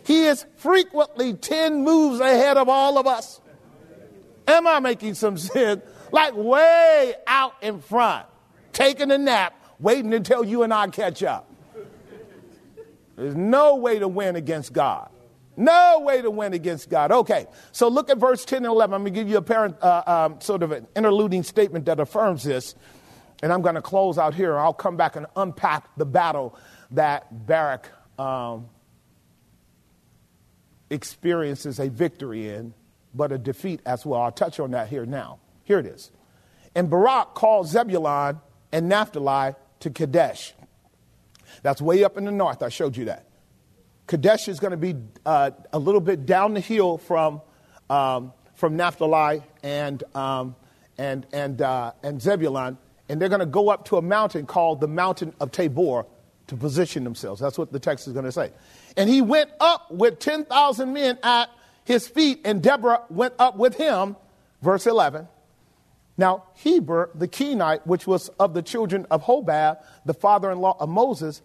he 0.07 0.23
is 0.23 0.45
frequently 0.55 1.33
10 1.33 1.83
moves 1.83 2.21
ahead 2.21 2.55
of 2.55 2.69
all 2.69 2.97
of 2.97 3.07
us. 3.07 3.41
Am 4.47 4.67
I 4.67 4.79
making 4.79 5.15
some 5.15 5.37
sense? 5.37 5.81
Like 6.13 6.33
way 6.33 7.13
out 7.27 7.55
in 7.61 7.81
front, 7.81 8.25
taking 8.71 9.11
a 9.11 9.17
nap 9.17 9.57
waiting 9.81 10.13
until 10.13 10.45
you 10.45 10.63
and 10.63 10.73
I 10.73 10.87
catch 10.87 11.23
up. 11.23 11.51
There's 13.15 13.35
no 13.35 13.75
way 13.75 13.99
to 13.99 14.07
win 14.07 14.35
against 14.35 14.73
God. 14.73 15.09
No 15.57 15.99
way 15.99 16.21
to 16.21 16.31
win 16.31 16.53
against 16.53 16.89
God. 16.89 17.11
Okay, 17.11 17.45
so 17.71 17.87
look 17.87 18.09
at 18.09 18.17
verse 18.17 18.45
10 18.45 18.57
and 18.57 18.65
11. 18.67 18.93
I'm 18.93 19.01
going 19.01 19.13
to 19.13 19.19
give 19.19 19.29
you 19.29 19.37
a 19.37 19.41
parent, 19.41 19.75
uh, 19.81 20.03
um, 20.07 20.41
sort 20.41 20.63
of 20.63 20.71
an 20.71 20.87
interluding 20.95 21.43
statement 21.43 21.85
that 21.85 21.99
affirms 21.99 22.43
this. 22.43 22.73
And 23.43 23.51
I'm 23.51 23.61
going 23.61 23.75
to 23.75 23.81
close 23.81 24.17
out 24.17 24.33
here. 24.33 24.57
I'll 24.57 24.73
come 24.73 24.97
back 24.97 25.15
and 25.15 25.25
unpack 25.35 25.95
the 25.97 26.05
battle 26.05 26.57
that 26.91 27.45
Barak 27.45 27.89
um, 28.17 28.69
experiences 30.89 31.79
a 31.79 31.89
victory 31.89 32.49
in, 32.49 32.73
but 33.13 33.31
a 33.31 33.37
defeat 33.37 33.81
as 33.85 34.05
well. 34.05 34.21
I'll 34.21 34.31
touch 34.31 34.59
on 34.59 34.71
that 34.71 34.87
here 34.87 35.05
now. 35.05 35.39
Here 35.63 35.79
it 35.79 35.85
is. 35.85 36.11
And 36.75 36.89
Barak 36.89 37.33
called 37.33 37.67
Zebulun 37.67 38.39
and 38.71 38.87
Naphtali 38.87 39.53
to 39.81 39.89
Kadesh. 39.89 40.53
That's 41.63 41.81
way 41.81 42.03
up 42.03 42.17
in 42.17 42.25
the 42.25 42.31
north. 42.31 42.63
I 42.63 42.69
showed 42.69 42.97
you 42.97 43.05
that. 43.05 43.27
Kadesh 44.07 44.47
is 44.47 44.59
going 44.59 44.71
to 44.71 44.77
be 44.77 44.95
uh, 45.25 45.51
a 45.71 45.79
little 45.79 46.01
bit 46.01 46.25
down 46.25 46.53
the 46.53 46.59
hill 46.59 46.97
from, 46.97 47.41
um, 47.89 48.33
from 48.55 48.75
Naphtali 48.75 49.43
and, 49.63 50.03
um, 50.15 50.55
and, 50.97 51.25
and, 51.31 51.61
uh, 51.61 51.93
and 52.03 52.21
Zebulun, 52.21 52.77
and 53.09 53.21
they're 53.21 53.29
going 53.29 53.39
to 53.39 53.45
go 53.45 53.69
up 53.69 53.85
to 53.85 53.97
a 53.97 54.01
mountain 54.01 54.45
called 54.45 54.81
the 54.81 54.87
Mountain 54.87 55.33
of 55.39 55.51
Tabor 55.51 56.05
to 56.47 56.57
position 56.57 57.03
themselves. 57.03 57.39
That's 57.39 57.57
what 57.57 57.71
the 57.71 57.79
text 57.79 58.07
is 58.07 58.13
going 58.13 58.25
to 58.25 58.31
say. 58.31 58.51
And 58.97 59.09
he 59.09 59.21
went 59.21 59.49
up 59.59 59.89
with 59.91 60.19
10,000 60.19 60.91
men 60.91 61.17
at 61.23 61.49
his 61.85 62.07
feet, 62.07 62.41
and 62.43 62.61
Deborah 62.61 63.03
went 63.09 63.33
up 63.39 63.55
with 63.55 63.75
him, 63.75 64.15
verse 64.61 64.85
11. 64.85 65.27
Now, 66.17 66.45
Heber, 66.55 67.09
the 67.15 67.27
Kenite, 67.27 67.85
which 67.87 68.05
was 68.05 68.29
of 68.39 68.53
the 68.53 68.61
children 68.61 69.07
of 69.09 69.23
Hobab, 69.23 69.83
the 70.05 70.13
father 70.13 70.51
in 70.51 70.59
law 70.59 70.77
of 70.79 70.89
Moses, 70.89 71.41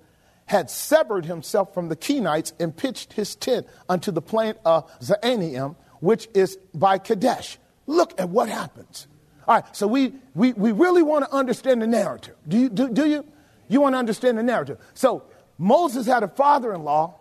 had 0.46 0.70
severed 0.70 1.24
himself 1.24 1.74
from 1.74 1.88
the 1.88 1.96
Kenites 1.96 2.52
and 2.60 2.76
pitched 2.76 3.14
his 3.14 3.34
tent 3.34 3.66
unto 3.88 4.10
the 4.12 4.22
plain 4.22 4.54
of 4.64 4.90
Zaanaim, 5.00 5.76
which 6.00 6.28
is 6.34 6.56
by 6.74 6.98
Kadesh. 6.98 7.58
Look 7.86 8.20
at 8.20 8.28
what 8.28 8.48
happens. 8.48 9.08
All 9.48 9.56
right, 9.56 9.76
so 9.76 9.86
we, 9.86 10.14
we, 10.34 10.52
we 10.52 10.72
really 10.72 11.02
want 11.02 11.24
to 11.24 11.32
understand 11.32 11.80
the 11.80 11.86
narrative. 11.86 12.34
Do 12.46 12.58
you? 12.58 12.68
Do, 12.68 12.88
do 12.88 13.06
you? 13.06 13.24
You 13.68 13.80
want 13.80 13.94
to 13.94 13.98
understand 13.98 14.38
the 14.38 14.42
narrative. 14.42 14.78
So 14.94 15.24
Moses 15.58 16.06
had 16.06 16.22
a 16.22 16.28
father 16.28 16.74
in 16.74 16.82
law, 16.82 17.18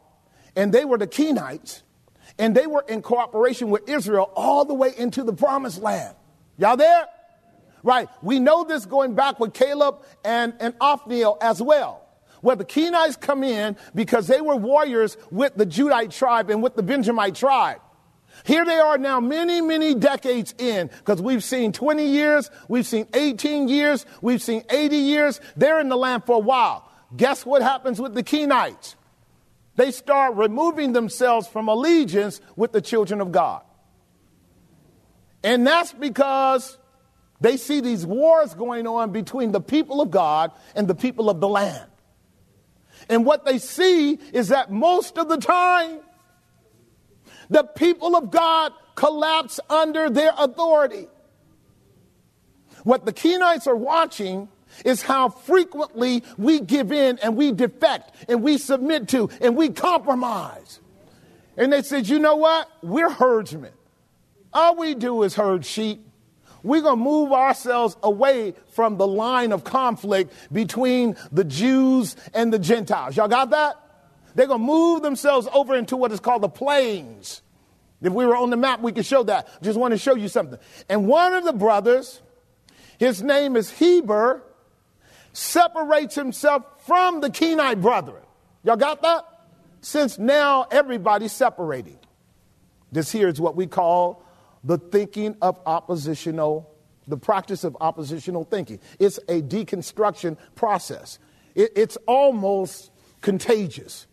and 0.56 0.74
they 0.74 0.86
were 0.86 0.98
the 0.98 1.08
Kenites, 1.08 1.82
and 2.38 2.56
they 2.56 2.68
were 2.68 2.84
in 2.88 3.02
cooperation 3.02 3.70
with 3.70 3.88
Israel 3.90 4.32
all 4.36 4.66
the 4.66 4.74
way 4.74 4.92
into 4.98 5.24
the 5.24 5.34
promised 5.34 5.82
land. 5.82 6.16
Y'all 6.58 6.78
there? 6.78 7.08
Right. 7.86 8.10
We 8.24 8.40
know 8.40 8.64
this 8.64 8.88
going 8.88 9.14
back 9.14 9.40
with 9.40 9.54
Caleb 9.54 10.02
and, 10.26 10.56
and 10.60 10.74
Othniel 10.82 11.38
as 11.40 11.62
well. 11.62 12.02
Where 12.42 12.56
the 12.56 12.66
Kenites 12.66 13.20
come 13.20 13.44
in 13.44 13.78
because 13.94 14.26
they 14.26 14.42
were 14.42 14.56
warriors 14.56 15.18
with 15.30 15.54
the 15.56 15.68
Judite 15.68 16.12
tribe 16.12 16.50
and 16.50 16.64
with 16.64 16.76
the 16.76 16.82
Benjamite 16.82 17.36
tribe. 17.36 17.80
Here 18.44 18.66
they 18.66 18.80
are 18.80 18.98
now, 18.98 19.20
many, 19.20 19.62
many 19.62 19.94
decades 19.94 20.56
in, 20.58 20.88
because 20.88 21.22
we've 21.22 21.44
seen 21.44 21.72
20 21.72 22.08
years, 22.08 22.50
we've 22.68 22.88
seen 22.88 23.08
18 23.14 23.70
years, 23.70 24.06
we've 24.20 24.42
seen 24.42 24.64
80 24.70 24.98
years. 24.98 25.40
They're 25.56 25.80
in 25.80 25.90
the 25.90 25.96
land 25.96 26.24
for 26.26 26.38
a 26.38 26.40
while. 26.40 26.90
Guess 27.16 27.46
what 27.46 27.62
happens 27.62 28.02
with 28.02 28.16
the 28.16 28.24
Kenites? 28.24 28.96
They 29.76 29.92
start 29.92 30.36
removing 30.36 30.94
themselves 30.94 31.48
from 31.48 31.68
allegiance 31.68 32.42
with 32.56 32.72
the 32.72 32.82
children 32.82 33.22
of 33.22 33.32
God. 33.32 33.62
And 35.44 35.68
that's 35.68 35.94
because 35.94 36.80
they 37.42 37.58
see 37.58 37.82
these 37.82 38.06
wars 38.06 38.54
going 38.54 38.88
on 38.88 39.12
between 39.12 39.52
the 39.52 39.62
people 39.62 40.02
of 40.02 40.12
God 40.12 40.52
and 40.76 40.88
the 40.88 40.96
people 40.96 41.30
of 41.30 41.40
the 41.40 41.48
land. 41.48 41.90
And 43.10 43.26
what 43.26 43.46
they 43.46 43.58
see 43.58 44.14
is 44.34 44.50
that 44.50 44.72
most 44.72 45.18
of 45.18 45.28
the 45.28 45.38
time, 45.38 46.00
the 47.50 47.64
people 47.64 48.16
of 48.16 48.32
God 48.32 48.72
collapse 48.96 49.60
under 49.70 50.10
their 50.10 50.32
authority. 50.38 51.08
What 52.84 53.06
the 53.06 53.14
Kenites 53.14 53.68
are 53.68 53.76
watching 53.76 54.48
is 54.84 55.02
how 55.02 55.30
frequently 55.30 56.24
we 56.38 56.60
give 56.60 56.92
in 56.92 57.20
and 57.20 57.36
we 57.36 57.52
defect 57.52 58.16
and 58.30 58.42
we 58.42 58.58
submit 58.58 59.10
to 59.10 59.30
and 59.42 59.56
we 59.56 59.70
compromise. 59.70 60.80
And 61.58 61.72
they 61.72 61.82
said, 61.82 62.08
you 62.08 62.20
know 62.20 62.36
what? 62.36 62.70
We're 62.82 63.10
herdsmen. 63.10 63.72
All 64.54 64.76
we 64.76 64.96
do 64.96 65.24
is 65.24 65.36
herd 65.36 65.66
sheep 65.66 66.06
we're 66.66 66.82
going 66.82 66.98
to 66.98 67.04
move 67.04 67.32
ourselves 67.32 67.96
away 68.02 68.56
from 68.72 68.98
the 68.98 69.08
line 69.08 69.52
of 69.52 69.64
conflict 69.64 70.34
between 70.52 71.16
the 71.32 71.44
Jews 71.44 72.16
and 72.34 72.52
the 72.52 72.58
Gentiles. 72.58 73.16
Y'all 73.16 73.28
got 73.28 73.52
that? 73.52 73.76
They're 74.34 74.48
going 74.48 74.62
to 74.62 74.66
move 74.66 75.04
themselves 75.04 75.48
over 75.54 75.76
into 75.76 75.96
what 75.96 76.12
is 76.12 76.20
called 76.20 76.42
the 76.42 76.50
plains. 76.50 77.44
If 78.02 78.12
we 78.12 78.26
were 78.26 78.36
on 78.36 78.50
the 78.50 78.58
map, 78.58 78.82
we 78.82 78.92
could 78.92 79.06
show 79.06 79.22
that. 79.24 79.48
Just 79.62 79.80
want 79.80 79.92
to 79.92 79.98
show 80.00 80.16
you 80.16 80.28
something. 80.28 80.60
And 80.90 81.08
one 81.08 81.34
of 81.34 81.44
the 81.44 81.54
brothers, 81.54 82.22
his 82.98 83.22
name 83.22 83.56
is 83.56 83.70
Heber, 83.70 84.44
separates 85.34 86.16
himself 86.16 86.64
from 86.86 87.22
the 87.22 87.30
Kenite 87.30 87.82
brethren. 87.82 88.24
Y'all 88.64 88.76
got 88.76 89.04
that? 89.04 89.24
Since 89.82 90.18
now 90.18 90.66
everybody's 90.72 91.32
separating. 91.32 92.00
This 92.92 93.12
here 93.12 93.28
is 93.28 93.40
what 93.40 93.56
we 93.56 93.68
call 93.68 94.25
the 94.66 94.78
thinking 94.78 95.38
of 95.42 95.60
oppositional, 95.66 96.70
the 97.08 97.18
practice 97.18 97.64
of 97.64 97.78
oppositional 97.80 98.44
thinking. 98.44 98.80
It's 99.00 99.20
a 99.30 99.42
deconstruction 99.42 100.38
process. 100.56 101.20
It, 101.54 101.72
it's 101.76 101.98
almost 102.08 102.92
contagious. 103.22 104.08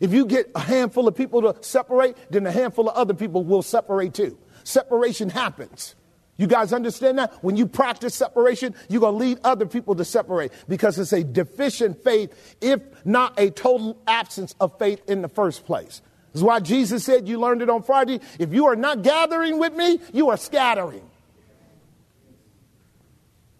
If 0.00 0.12
you 0.12 0.26
get 0.26 0.50
a 0.54 0.60
handful 0.60 1.06
of 1.06 1.16
people 1.16 1.42
to 1.42 1.56
separate, 1.62 2.16
then 2.30 2.44
a 2.46 2.52
handful 2.52 2.88
of 2.88 2.96
other 2.96 3.14
people 3.14 3.44
will 3.44 3.62
separate 3.62 4.12
too. 4.12 4.36
Separation 4.64 5.30
happens. 5.30 5.94
You 6.36 6.48
guys 6.48 6.72
understand 6.72 7.18
that? 7.18 7.32
When 7.44 7.56
you 7.56 7.66
practice 7.66 8.14
separation, 8.14 8.74
you're 8.88 9.00
going 9.00 9.14
to 9.14 9.18
lead 9.18 9.38
other 9.44 9.66
people 9.66 9.94
to 9.94 10.04
separate 10.04 10.50
because 10.68 10.98
it's 10.98 11.12
a 11.12 11.22
deficient 11.22 12.02
faith, 12.02 12.56
if 12.60 12.80
not 13.04 13.38
a 13.38 13.50
total 13.50 14.02
absence 14.08 14.54
of 14.60 14.76
faith 14.78 15.00
in 15.08 15.22
the 15.22 15.28
first 15.28 15.66
place. 15.66 16.02
This 16.32 16.40
is 16.40 16.44
why 16.44 16.60
Jesus 16.60 17.04
said, 17.04 17.28
you 17.28 17.38
learned 17.38 17.60
it 17.62 17.68
on 17.68 17.82
Friday, 17.82 18.20
if 18.38 18.52
you 18.52 18.66
are 18.66 18.76
not 18.76 19.02
gathering 19.02 19.58
with 19.58 19.74
me, 19.74 20.00
you 20.12 20.30
are 20.30 20.36
scattering. 20.36 21.08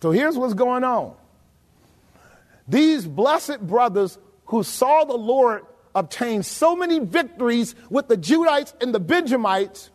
So 0.00 0.10
here's 0.10 0.36
what's 0.36 0.54
going 0.54 0.82
on. 0.82 1.14
These 2.66 3.06
blessed 3.06 3.60
brothers 3.60 4.18
who 4.46 4.62
saw 4.62 5.04
the 5.04 5.16
Lord 5.16 5.66
obtain 5.94 6.42
so 6.42 6.74
many 6.74 6.98
victories 6.98 7.74
with 7.90 8.08
the 8.08 8.16
Judites 8.16 8.72
and 8.80 8.94
the 8.94 9.00
Benjamites 9.00 9.90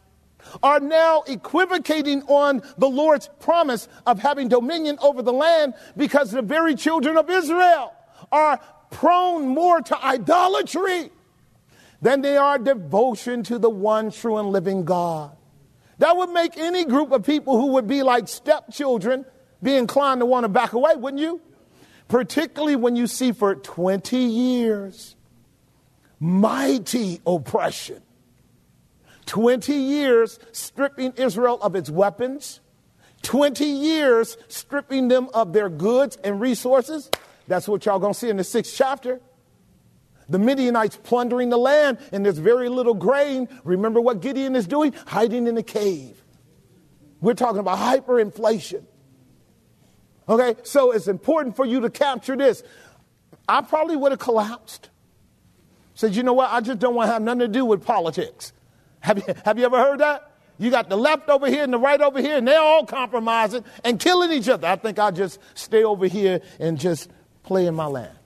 are 0.62 0.80
now 0.80 1.24
equivocating 1.28 2.22
on 2.24 2.62
the 2.78 2.88
Lord's 2.88 3.30
promise 3.40 3.88
of 4.06 4.20
having 4.20 4.48
dominion 4.48 4.98
over 5.02 5.22
the 5.22 5.34
land 5.34 5.74
because 5.98 6.32
the 6.32 6.42
very 6.42 6.76
children 6.76 7.18
of 7.18 7.30
Israel 7.30 7.94
are 8.32 8.60
prone 8.92 9.48
more 9.48 9.82
to 9.82 10.06
idolatry 10.06 11.12
than 12.01 12.22
they 12.22 12.38
are 12.38 12.58
devotion 12.58 13.44
to 13.44 13.58
the 13.58 13.70
one 13.70 14.12
true 14.12 14.38
and 14.38 14.50
living 14.50 14.86
God. 14.86 15.36
That 16.00 16.16
would 16.16 16.30
make 16.30 16.58
any 16.58 16.86
group 16.86 17.12
of 17.12 17.25
people 17.25 17.60
who 17.60 17.68
would 17.74 17.88
be 17.88 18.04
like 18.04 18.27
stepchildren 18.27 19.25
be 19.63 19.75
inclined 19.75 20.22
to 20.22 20.25
want 20.25 20.44
to 20.44 20.50
back 20.50 20.74
away, 20.74 20.96
wouldn't 20.96 21.22
you? 21.22 21.42
Particularly 22.08 22.75
when 22.75 22.96
you 22.96 23.08
see 23.08 23.32
for 23.32 23.56
20 23.56 24.18
years 24.18 25.16
mighty 26.20 27.22
oppression 27.27 28.01
20 29.27 29.74
years 29.74 30.39
stripping 30.51 31.13
Israel 31.18 31.60
of 31.62 31.75
its 31.75 31.89
weapons, 31.89 32.62
20 33.22 33.66
years 33.66 34.38
stripping 34.48 35.10
them 35.10 35.30
of 35.34 35.54
their 35.54 35.70
goods 35.70 36.18
and 36.24 36.42
resources. 36.42 37.12
That's 37.48 37.68
what 37.68 37.86
y'all 37.86 38.00
gonna 38.00 38.13
see 38.13 38.30
in 38.30 38.38
the 38.38 38.44
sixth 38.44 38.74
chapter. 38.75 39.22
The 40.30 40.40
Midianites 40.40 41.00
plundering 41.04 41.50
the 41.50 41.58
land, 41.58 42.00
and 42.12 42.26
there's 42.26 42.38
very 42.38 42.70
little 42.70 42.94
grain. 42.94 43.48
Remember 43.64 44.02
what 44.02 44.22
Gideon 44.22 44.56
is 44.56 44.68
doing? 44.68 44.94
Hiding 45.06 45.48
in 45.48 45.58
a 45.58 45.64
cave. 45.64 46.22
We're 47.22 47.34
talking 47.34 47.60
about 47.60 47.78
hyperinflation. 47.78 48.84
Okay, 50.30 50.60
so 50.64 50.92
it's 50.92 51.08
important 51.08 51.56
for 51.56 51.66
you 51.66 51.80
to 51.82 51.90
capture 51.90 52.36
this. 52.36 52.62
I 53.48 53.62
probably 53.62 53.96
would 53.96 54.12
have 54.12 54.20
collapsed. 54.20 54.90
Said, 55.94 56.16
you 56.16 56.24
know 56.24 56.34
what? 56.34 56.52
I 56.52 56.60
just 56.60 56.80
don't 56.80 56.94
want 56.94 57.08
to 57.08 57.14
have 57.14 57.22
nothing 57.22 57.40
to 57.40 57.48
do 57.48 57.66
with 57.66 57.86
politics. 57.86 58.52
Have 59.00 59.20
you, 59.20 59.34
have 59.46 59.58
you 59.58 59.66
ever 59.66 59.78
heard 59.78 60.00
that? 60.00 60.32
You 60.60 60.70
got 60.70 60.90
the 60.90 60.98
left 60.98 61.30
over 61.30 61.48
here 61.48 61.64
and 61.64 61.72
the 61.72 61.80
right 61.80 62.02
over 62.02 62.20
here, 62.20 62.38
and 62.38 62.48
they're 62.48 62.60
all 62.60 62.86
compromising 62.86 63.64
and 63.84 64.00
killing 64.00 64.32
each 64.32 64.50
other. 64.50 64.68
I 64.68 64.76
think 64.76 65.00
I'll 65.00 65.12
just 65.12 65.40
stay 65.54 65.84
over 65.84 66.08
here 66.08 66.42
and 66.60 66.78
just 66.78 67.10
play 67.44 67.68
in 67.68 67.76
my 67.76 67.86
land. 67.86 68.17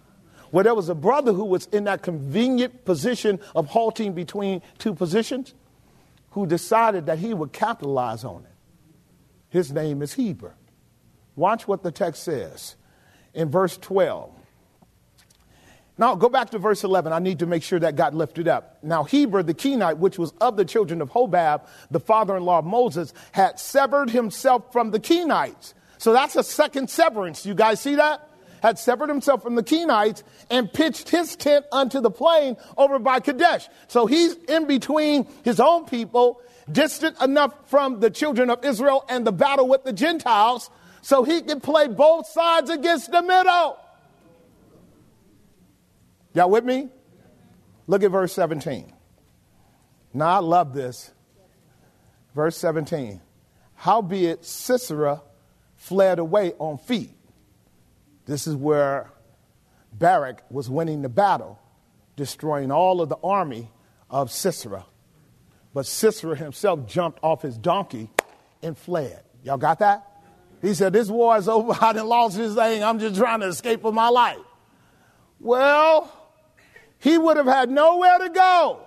Well, 0.51 0.63
there 0.63 0.75
was 0.75 0.89
a 0.89 0.95
brother 0.95 1.33
who 1.33 1.45
was 1.45 1.67
in 1.67 1.85
that 1.85 2.01
convenient 2.01 2.83
position 2.85 3.39
of 3.55 3.67
halting 3.67 4.13
between 4.13 4.61
two 4.77 4.93
positions 4.93 5.53
who 6.31 6.45
decided 6.45 7.05
that 7.05 7.19
he 7.19 7.33
would 7.33 7.53
capitalize 7.53 8.23
on 8.23 8.43
it. 8.43 8.51
His 9.49 9.71
name 9.71 10.01
is 10.01 10.13
Heber. 10.13 10.55
Watch 11.35 11.67
what 11.67 11.83
the 11.83 11.91
text 11.91 12.23
says 12.23 12.75
in 13.33 13.49
verse 13.49 13.77
12. 13.77 14.31
Now, 15.97 16.15
go 16.15 16.29
back 16.29 16.49
to 16.51 16.57
verse 16.57 16.83
11. 16.83 17.13
I 17.13 17.19
need 17.19 17.39
to 17.39 17.45
make 17.45 17.63
sure 17.63 17.79
that 17.79 17.95
got 17.95 18.15
lifted 18.15 18.47
up. 18.47 18.79
Now, 18.81 19.03
Heber 19.03 19.43
the 19.43 19.53
Kenite, 19.53 19.97
which 19.97 20.17
was 20.17 20.31
of 20.41 20.57
the 20.57 20.65
children 20.65 21.01
of 21.01 21.11
Hobab, 21.11 21.67
the 21.91 21.99
father 21.99 22.35
in 22.35 22.43
law 22.43 22.59
of 22.59 22.65
Moses, 22.65 23.13
had 23.33 23.59
severed 23.59 24.09
himself 24.09 24.71
from 24.71 24.91
the 24.91 24.99
Kenites. 24.99 25.73
So 25.97 26.13
that's 26.13 26.35
a 26.35 26.43
second 26.43 26.89
severance. 26.89 27.45
You 27.45 27.53
guys 27.53 27.79
see 27.81 27.95
that? 27.95 28.27
Had 28.61 28.77
severed 28.77 29.09
himself 29.09 29.41
from 29.41 29.55
the 29.55 29.63
Kenites 29.63 30.23
and 30.49 30.71
pitched 30.71 31.09
his 31.09 31.35
tent 31.35 31.65
unto 31.71 31.99
the 31.99 32.11
plain 32.11 32.57
over 32.77 32.99
by 32.99 33.19
Kadesh. 33.19 33.67
So 33.87 34.05
he's 34.05 34.35
in 34.35 34.67
between 34.67 35.27
his 35.43 35.59
own 35.59 35.85
people, 35.85 36.41
distant 36.71 37.19
enough 37.21 37.53
from 37.69 37.99
the 37.99 38.09
children 38.09 38.49
of 38.49 38.63
Israel 38.63 39.03
and 39.09 39.25
the 39.25 39.31
battle 39.31 39.67
with 39.67 39.83
the 39.83 39.93
Gentiles, 39.93 40.69
so 41.01 41.23
he 41.23 41.41
can 41.41 41.59
play 41.59 41.87
both 41.87 42.27
sides 42.27 42.69
against 42.69 43.11
the 43.11 43.21
middle. 43.21 43.77
Y'all 46.33 46.49
with 46.49 46.63
me? 46.63 46.89
Look 47.87 48.03
at 48.03 48.11
verse 48.11 48.31
17. 48.33 48.93
Now 50.13 50.27
I 50.27 50.39
love 50.39 50.73
this. 50.73 51.11
Verse 52.35 52.55
17. 52.57 53.19
Howbeit 53.75 54.45
Sisera 54.45 55.21
fled 55.75 56.19
away 56.19 56.53
on 56.59 56.77
feet. 56.77 57.15
This 58.25 58.47
is 58.47 58.55
where 58.55 59.09
Barak 59.93 60.43
was 60.49 60.69
winning 60.69 61.01
the 61.01 61.09
battle, 61.09 61.59
destroying 62.15 62.71
all 62.71 63.01
of 63.01 63.09
the 63.09 63.17
army 63.23 63.71
of 64.09 64.31
Sisera. 64.31 64.85
But 65.73 65.85
Sisera 65.85 66.35
himself 66.35 66.87
jumped 66.87 67.19
off 67.23 67.41
his 67.41 67.57
donkey 67.57 68.09
and 68.61 68.77
fled. 68.77 69.23
Y'all 69.43 69.57
got 69.57 69.79
that? 69.79 70.07
He 70.61 70.73
said, 70.73 70.93
This 70.93 71.09
war 71.09 71.37
is 71.37 71.49
over. 71.49 71.75
I 71.81 71.93
done 71.93 72.07
lost 72.07 72.37
this 72.37 72.55
thing. 72.55 72.83
I'm 72.83 72.99
just 72.99 73.15
trying 73.15 73.39
to 73.39 73.47
escape 73.47 73.81
for 73.81 73.93
my 73.93 74.09
life. 74.09 74.37
Well, 75.39 76.11
he 76.99 77.17
would 77.17 77.37
have 77.37 77.47
had 77.47 77.69
nowhere 77.69 78.19
to 78.19 78.29
go 78.29 78.85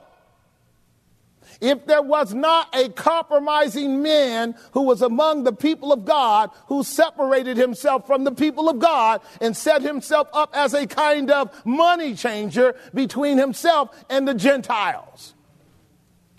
if 1.60 1.86
there 1.86 2.02
was 2.02 2.34
not 2.34 2.74
a 2.74 2.88
compromising 2.90 4.02
man 4.02 4.54
who 4.72 4.82
was 4.82 5.02
among 5.02 5.44
the 5.44 5.52
people 5.52 5.92
of 5.92 6.04
God 6.04 6.50
who 6.66 6.82
separated 6.82 7.56
himself 7.56 8.06
from 8.06 8.24
the 8.24 8.32
people 8.32 8.68
of 8.68 8.78
God 8.78 9.20
and 9.40 9.56
set 9.56 9.82
himself 9.82 10.28
up 10.32 10.50
as 10.54 10.74
a 10.74 10.86
kind 10.86 11.30
of 11.30 11.50
money 11.64 12.14
changer 12.14 12.74
between 12.92 13.38
himself 13.38 13.90
and 14.10 14.26
the 14.26 14.34
Gentiles. 14.34 15.34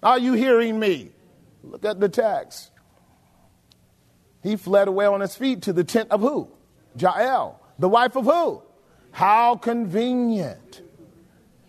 Are 0.03 0.19
you 0.19 0.33
hearing 0.33 0.79
me? 0.79 1.11
Look 1.63 1.85
at 1.85 1.99
the 1.99 2.09
text. 2.09 2.71
He 4.43 4.55
fled 4.55 4.87
away 4.87 5.07
on 5.07 5.21
his 5.21 5.35
feet 5.35 5.63
to 5.63 5.73
the 5.73 5.83
tent 5.83 6.11
of 6.11 6.21
who? 6.21 6.47
Jael, 6.97 7.59
the 7.79 7.89
wife 7.89 8.15
of 8.15 8.25
who? 8.25 8.61
How 9.11 9.55
convenient. 9.55 10.81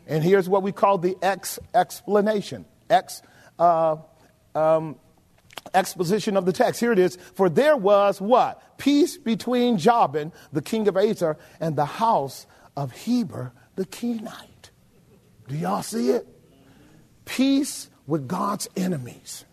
And 0.06 0.22
here's 0.22 0.48
what 0.48 0.62
we 0.62 0.72
call 0.72 0.98
the 0.98 1.16
X 1.22 1.59
explanation, 1.74 2.66
X 2.90 3.22
uh, 3.59 3.97
um, 4.55 4.97
exposition 5.75 6.37
of 6.37 6.47
the 6.47 6.53
text. 6.53 6.81
Here 6.81 6.92
it 6.92 6.99
is. 6.99 7.16
For 7.35 7.49
there 7.49 7.77
was 7.77 8.21
what? 8.21 8.79
Peace 8.79 9.16
between 9.16 9.79
Jabin, 9.79 10.33
the 10.53 10.62
king 10.62 10.88
of 10.88 10.97
Hazor, 10.97 11.37
and 11.61 11.77
the 11.77 11.85
house 11.85 12.47
of 12.77 12.92
Heber, 12.92 13.53
the 13.75 13.87
Kenite. 13.87 14.71
Do 15.49 15.57
y'all 15.57 15.83
see 15.83 16.11
it? 16.11 16.27
Peace 17.25 17.88
with 18.07 18.29
God's 18.29 18.69
enemies. 18.77 19.45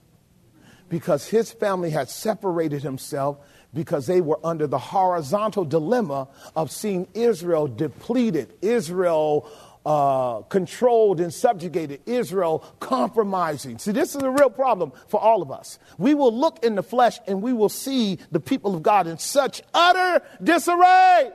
Because 0.89 1.27
his 1.27 1.51
family 1.51 1.89
had 1.89 2.09
separated 2.09 2.83
himself 2.83 3.37
because 3.73 4.05
they 4.05 4.21
were 4.21 4.39
under 4.43 4.67
the 4.67 4.77
horizontal 4.77 5.65
dilemma 5.65 6.27
of 6.55 6.71
seeing 6.71 7.07
Israel 7.15 7.67
depleted, 7.67 8.53
Israel 8.61 9.49
uh, 9.85 10.41
controlled 10.43 11.19
and 11.19 11.33
subjugated, 11.33 12.01
Israel 12.05 12.59
compromising. 12.79 13.77
See, 13.77 13.91
this 13.91 14.15
is 14.15 14.23
a 14.23 14.29
real 14.29 14.49
problem 14.49 14.93
for 15.07 15.19
all 15.19 15.41
of 15.41 15.51
us. 15.51 15.79
We 15.97 16.13
will 16.13 16.35
look 16.35 16.63
in 16.63 16.75
the 16.75 16.83
flesh 16.83 17.19
and 17.27 17.41
we 17.41 17.53
will 17.53 17.69
see 17.69 18.19
the 18.31 18.39
people 18.39 18.75
of 18.75 18.83
God 18.83 19.07
in 19.07 19.17
such 19.17 19.61
utter 19.73 20.23
disarray. 20.41 21.31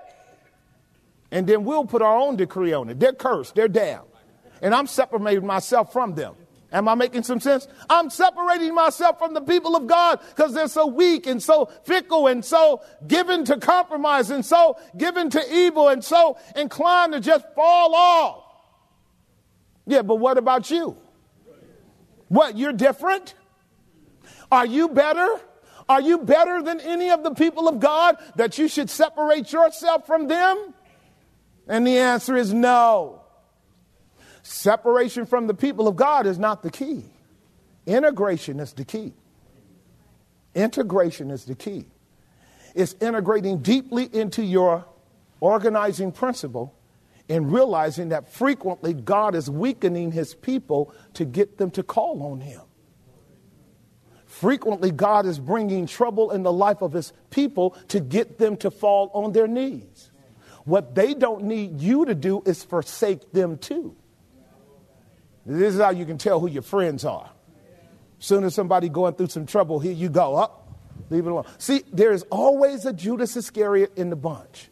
And 1.30 1.46
then 1.46 1.64
we'll 1.64 1.84
put 1.84 2.00
our 2.00 2.16
own 2.16 2.36
decree 2.36 2.72
on 2.72 2.88
it. 2.88 2.98
They're 2.98 3.12
cursed, 3.12 3.54
they're 3.54 3.68
damned. 3.68 4.06
And 4.62 4.74
I'm 4.74 4.86
separating 4.86 5.46
myself 5.46 5.92
from 5.92 6.14
them. 6.14 6.34
Am 6.70 6.86
I 6.86 6.94
making 6.94 7.22
some 7.22 7.40
sense? 7.40 7.66
I'm 7.88 8.10
separating 8.10 8.74
myself 8.74 9.18
from 9.18 9.32
the 9.32 9.40
people 9.40 9.74
of 9.74 9.86
God 9.86 10.20
because 10.28 10.52
they're 10.52 10.68
so 10.68 10.86
weak 10.86 11.26
and 11.26 11.42
so 11.42 11.66
fickle 11.84 12.26
and 12.26 12.44
so 12.44 12.82
given 13.06 13.44
to 13.46 13.56
compromise 13.56 14.30
and 14.30 14.44
so 14.44 14.78
given 14.96 15.30
to 15.30 15.54
evil 15.54 15.88
and 15.88 16.04
so 16.04 16.38
inclined 16.56 17.14
to 17.14 17.20
just 17.20 17.46
fall 17.54 17.94
off. 17.94 18.44
Yeah, 19.86 20.02
but 20.02 20.16
what 20.16 20.36
about 20.36 20.70
you? 20.70 20.98
What, 22.28 22.58
you're 22.58 22.74
different? 22.74 23.34
Are 24.52 24.66
you 24.66 24.90
better? 24.90 25.40
Are 25.88 26.02
you 26.02 26.18
better 26.18 26.60
than 26.60 26.80
any 26.80 27.10
of 27.10 27.22
the 27.22 27.32
people 27.32 27.66
of 27.66 27.80
God 27.80 28.18
that 28.36 28.58
you 28.58 28.68
should 28.68 28.90
separate 28.90 29.50
yourself 29.52 30.06
from 30.06 30.28
them? 30.28 30.74
And 31.66 31.86
the 31.86 31.96
answer 31.96 32.36
is 32.36 32.52
no. 32.52 33.22
Separation 34.50 35.26
from 35.26 35.46
the 35.46 35.52
people 35.52 35.86
of 35.88 35.96
God 35.96 36.26
is 36.26 36.38
not 36.38 36.62
the 36.62 36.70
key. 36.70 37.04
Integration 37.84 38.60
is 38.60 38.72
the 38.72 38.84
key. 38.84 39.12
Integration 40.54 41.30
is 41.30 41.44
the 41.44 41.54
key. 41.54 41.84
It's 42.74 42.94
integrating 42.98 43.58
deeply 43.58 44.08
into 44.10 44.42
your 44.42 44.86
organizing 45.40 46.12
principle 46.12 46.74
and 47.28 47.52
realizing 47.52 48.08
that 48.08 48.32
frequently 48.32 48.94
God 48.94 49.34
is 49.34 49.50
weakening 49.50 50.12
his 50.12 50.34
people 50.34 50.94
to 51.12 51.26
get 51.26 51.58
them 51.58 51.70
to 51.72 51.82
call 51.82 52.22
on 52.22 52.40
him. 52.40 52.62
Frequently, 54.24 54.90
God 54.90 55.26
is 55.26 55.38
bringing 55.38 55.86
trouble 55.86 56.30
in 56.30 56.42
the 56.42 56.52
life 56.52 56.80
of 56.80 56.94
his 56.94 57.12
people 57.28 57.76
to 57.88 58.00
get 58.00 58.38
them 58.38 58.56
to 58.56 58.70
fall 58.70 59.10
on 59.12 59.32
their 59.32 59.46
knees. 59.46 60.10
What 60.64 60.94
they 60.94 61.12
don't 61.12 61.44
need 61.44 61.82
you 61.82 62.06
to 62.06 62.14
do 62.14 62.42
is 62.46 62.64
forsake 62.64 63.32
them 63.32 63.58
too. 63.58 63.94
This 65.48 65.74
is 65.74 65.80
how 65.80 65.90
you 65.90 66.04
can 66.04 66.18
tell 66.18 66.40
who 66.40 66.46
your 66.46 66.62
friends 66.62 67.06
are. 67.06 67.30
Soon 68.18 68.44
as 68.44 68.54
somebody 68.54 68.90
going 68.90 69.14
through 69.14 69.28
some 69.28 69.46
trouble, 69.46 69.80
here 69.80 69.92
you 69.92 70.10
go. 70.10 70.36
Up, 70.36 70.68
leave 71.08 71.26
it 71.26 71.30
alone. 71.30 71.46
See, 71.56 71.84
there 71.90 72.12
is 72.12 72.22
always 72.30 72.84
a 72.84 72.92
Judas 72.92 73.34
Iscariot 73.34 73.92
in 73.96 74.10
the 74.10 74.16
bunch. 74.16 74.68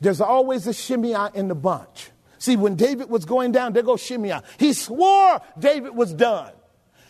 There's 0.00 0.22
always 0.22 0.66
a 0.66 0.72
Shimei 0.72 1.28
in 1.34 1.48
the 1.48 1.54
bunch. 1.54 2.10
See, 2.38 2.56
when 2.56 2.76
David 2.76 3.10
was 3.10 3.26
going 3.26 3.52
down, 3.52 3.74
there 3.74 3.82
goes 3.82 4.02
Shimei. 4.02 4.40
He 4.58 4.72
swore 4.72 5.42
David 5.58 5.94
was 5.94 6.14
done. 6.14 6.52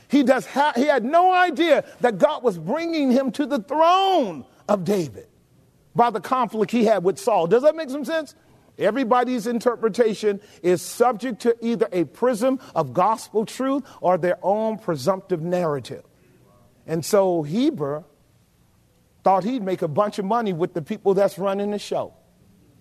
He, 0.08 0.24
does 0.24 0.46
ha- 0.46 0.72
he 0.74 0.86
had 0.86 1.04
no 1.04 1.32
idea 1.32 1.84
that 2.00 2.18
God 2.18 2.42
was 2.42 2.58
bringing 2.58 3.12
him 3.12 3.30
to 3.32 3.46
the 3.46 3.60
throne 3.60 4.44
of 4.68 4.84
David 4.84 5.28
by 5.94 6.10
the 6.10 6.20
conflict 6.20 6.72
he 6.72 6.84
had 6.84 7.04
with 7.04 7.18
Saul. 7.18 7.46
Does 7.46 7.62
that 7.62 7.76
make 7.76 7.90
some 7.90 8.04
sense? 8.04 8.34
Everybody's 8.78 9.46
interpretation 9.46 10.40
is 10.62 10.82
subject 10.82 11.40
to 11.42 11.56
either 11.64 11.88
a 11.92 12.04
prism 12.04 12.60
of 12.74 12.92
gospel 12.92 13.46
truth 13.46 13.84
or 14.00 14.18
their 14.18 14.38
own 14.42 14.78
presumptive 14.78 15.40
narrative. 15.40 16.04
And 16.86 17.04
so 17.04 17.42
Heber 17.42 18.04
thought 19.24 19.44
he'd 19.44 19.62
make 19.62 19.82
a 19.82 19.88
bunch 19.88 20.18
of 20.18 20.24
money 20.24 20.52
with 20.52 20.74
the 20.74 20.82
people 20.82 21.14
that's 21.14 21.38
running 21.38 21.70
the 21.70 21.78
show. 21.78 22.14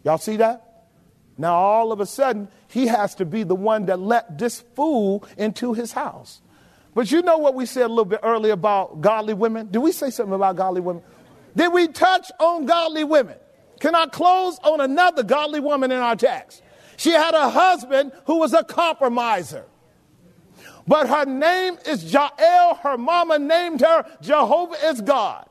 Y'all 0.03 0.17
see 0.17 0.37
that? 0.37 0.61
Now, 1.37 1.55
all 1.55 1.91
of 1.91 1.99
a 1.99 2.05
sudden, 2.05 2.49
he 2.67 2.87
has 2.87 3.15
to 3.15 3.25
be 3.25 3.43
the 3.43 3.55
one 3.55 3.87
that 3.87 3.99
let 3.99 4.37
this 4.37 4.61
fool 4.75 5.25
into 5.37 5.73
his 5.73 5.91
house. 5.91 6.41
But 6.93 7.11
you 7.11 7.21
know 7.21 7.37
what 7.37 7.55
we 7.55 7.65
said 7.65 7.85
a 7.85 7.89
little 7.89 8.05
bit 8.05 8.21
earlier 8.23 8.53
about 8.53 9.01
godly 9.01 9.33
women? 9.33 9.69
Did 9.69 9.79
we 9.79 9.91
say 9.91 10.09
something 10.09 10.33
about 10.33 10.55
godly 10.55 10.81
women? 10.81 11.03
Did 11.55 11.73
we 11.73 11.87
touch 11.87 12.31
on 12.39 12.65
godly 12.65 13.03
women? 13.03 13.37
Can 13.79 13.95
I 13.95 14.05
close 14.07 14.59
on 14.63 14.81
another 14.81 15.23
godly 15.23 15.59
woman 15.59 15.91
in 15.91 15.99
our 15.99 16.15
text? 16.15 16.61
She 16.97 17.11
had 17.11 17.33
a 17.33 17.49
husband 17.49 18.11
who 18.25 18.37
was 18.37 18.53
a 18.53 18.63
compromiser. 18.63 19.65
But 20.87 21.09
her 21.09 21.25
name 21.25 21.77
is 21.85 22.11
Jael. 22.13 22.75
Her 22.75 22.97
mama 22.97 23.39
named 23.39 23.81
her 23.81 24.05
Jehovah 24.21 24.75
is 24.87 25.01
God. 25.01 25.47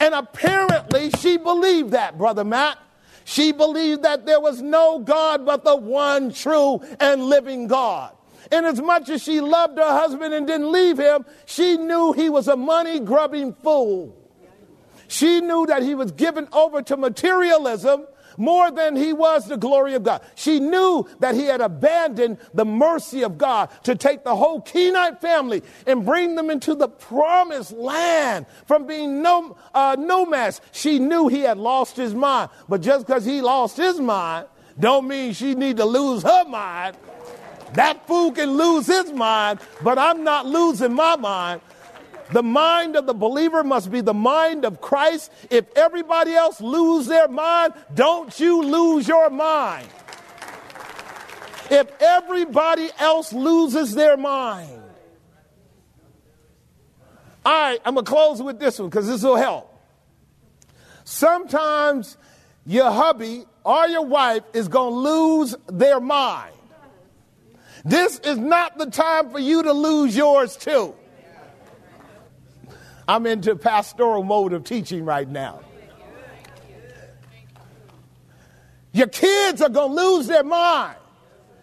And 0.00 0.14
apparently 0.14 1.10
she 1.10 1.36
believed 1.36 1.92
that, 1.92 2.18
Brother 2.18 2.44
Matt. 2.44 2.78
She 3.24 3.52
believed 3.52 4.02
that 4.02 4.26
there 4.26 4.40
was 4.40 4.60
no 4.60 4.98
God 4.98 5.46
but 5.46 5.62
the 5.62 5.76
one 5.76 6.32
true 6.32 6.80
and 6.98 7.22
living 7.22 7.68
God. 7.68 8.16
And 8.50 8.66
as 8.66 8.80
much 8.80 9.08
as 9.08 9.22
she 9.22 9.40
loved 9.40 9.78
her 9.78 9.84
husband 9.84 10.34
and 10.34 10.46
didn't 10.46 10.72
leave 10.72 10.98
him, 10.98 11.24
she 11.46 11.76
knew 11.76 12.12
he 12.12 12.28
was 12.28 12.48
a 12.48 12.56
money 12.56 12.98
grubbing 12.98 13.52
fool. 13.54 14.21
She 15.12 15.42
knew 15.42 15.66
that 15.66 15.82
he 15.82 15.94
was 15.94 16.10
given 16.10 16.48
over 16.54 16.80
to 16.80 16.96
materialism 16.96 18.06
more 18.38 18.70
than 18.70 18.96
he 18.96 19.12
was 19.12 19.46
the 19.46 19.58
glory 19.58 19.92
of 19.92 20.04
God. 20.04 20.22
She 20.36 20.58
knew 20.58 21.06
that 21.20 21.34
he 21.34 21.44
had 21.44 21.60
abandoned 21.60 22.38
the 22.54 22.64
mercy 22.64 23.22
of 23.22 23.36
God 23.36 23.68
to 23.82 23.94
take 23.94 24.24
the 24.24 24.34
whole 24.34 24.62
Kenite 24.62 25.20
family 25.20 25.62
and 25.86 26.06
bring 26.06 26.34
them 26.34 26.48
into 26.48 26.74
the 26.74 26.88
promised 26.88 27.72
land 27.72 28.46
from 28.64 28.86
being 28.86 29.20
nom- 29.20 29.54
uh, 29.74 29.96
nomads. 29.98 30.62
She 30.72 30.98
knew 30.98 31.28
he 31.28 31.40
had 31.40 31.58
lost 31.58 31.94
his 31.94 32.14
mind, 32.14 32.48
but 32.66 32.80
just 32.80 33.06
because 33.06 33.26
he 33.26 33.42
lost 33.42 33.76
his 33.76 34.00
mind, 34.00 34.46
don't 34.80 35.06
mean 35.06 35.34
she 35.34 35.54
need 35.54 35.76
to 35.76 35.84
lose 35.84 36.22
her 36.22 36.46
mind. 36.46 36.96
That 37.74 38.06
fool 38.06 38.32
can 38.32 38.56
lose 38.56 38.86
his 38.86 39.12
mind, 39.12 39.60
but 39.82 39.98
I'm 39.98 40.24
not 40.24 40.46
losing 40.46 40.94
my 40.94 41.16
mind. 41.16 41.60
The 42.32 42.42
mind 42.42 42.96
of 42.96 43.06
the 43.06 43.14
believer 43.14 43.62
must 43.62 43.90
be 43.90 44.00
the 44.00 44.14
mind 44.14 44.64
of 44.64 44.80
Christ. 44.80 45.30
If 45.50 45.66
everybody 45.76 46.32
else 46.32 46.60
lose 46.60 47.06
their 47.06 47.28
mind, 47.28 47.74
don't 47.94 48.38
you 48.40 48.62
lose 48.62 49.06
your 49.06 49.28
mind. 49.28 49.86
If 51.70 51.90
everybody 52.00 52.90
else 52.98 53.32
loses 53.32 53.94
their 53.94 54.16
mind. 54.16 54.82
All 57.44 57.52
right, 57.52 57.80
I'm 57.84 57.94
going 57.94 58.04
to 58.04 58.10
close 58.10 58.42
with 58.42 58.58
this 58.58 58.78
one 58.78 58.88
because 58.88 59.06
this 59.06 59.22
will 59.22 59.36
help. 59.36 59.68
Sometimes 61.04 62.16
your 62.64 62.90
hubby 62.90 63.44
or 63.64 63.86
your 63.88 64.06
wife 64.06 64.44
is 64.54 64.68
going 64.68 64.92
to 64.92 64.98
lose 64.98 65.56
their 65.66 66.00
mind. 66.00 66.54
This 67.84 68.20
is 68.20 68.38
not 68.38 68.78
the 68.78 68.86
time 68.86 69.30
for 69.30 69.40
you 69.40 69.64
to 69.64 69.72
lose 69.72 70.16
yours 70.16 70.56
too. 70.56 70.94
I'm 73.08 73.26
into 73.26 73.56
pastoral 73.56 74.22
mode 74.22 74.52
of 74.52 74.64
teaching 74.64 75.04
right 75.04 75.28
now. 75.28 75.60
Your 78.92 79.08
kids 79.08 79.62
are 79.62 79.68
going 79.68 79.96
to 79.96 80.02
lose 80.02 80.26
their 80.26 80.44
mind 80.44 80.96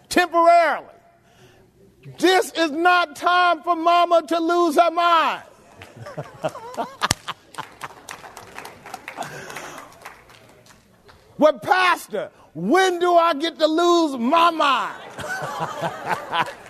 temporarily. 0.10 0.88
This 2.18 2.52
is 2.54 2.72
not 2.72 3.16
time 3.16 3.62
for 3.62 3.76
mama 3.76 4.24
to 4.28 4.40
lose 4.40 4.76
her 4.76 4.90
mind. 4.90 5.44
well, 11.38 11.60
Pastor, 11.60 12.32
when 12.56 12.98
do 13.00 13.14
I 13.16 13.36
get 13.36 13.60
to 13.60 13.68
lose 13.68 14.18
my 14.18 14.50
mind? 14.50 14.96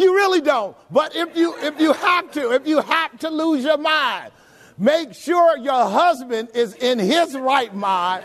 You 0.00 0.14
really 0.14 0.40
don't. 0.40 0.74
But 0.90 1.14
if 1.14 1.36
you 1.36 1.54
if 1.58 1.78
you 1.78 1.92
have 1.92 2.30
to, 2.30 2.52
if 2.52 2.66
you 2.66 2.80
have 2.80 3.18
to 3.18 3.28
lose 3.28 3.62
your 3.62 3.76
mind, 3.76 4.32
make 4.78 5.12
sure 5.12 5.58
your 5.58 5.90
husband 5.90 6.48
is 6.54 6.72
in 6.72 6.98
his 6.98 7.34
right 7.34 7.74
mind. 7.74 8.24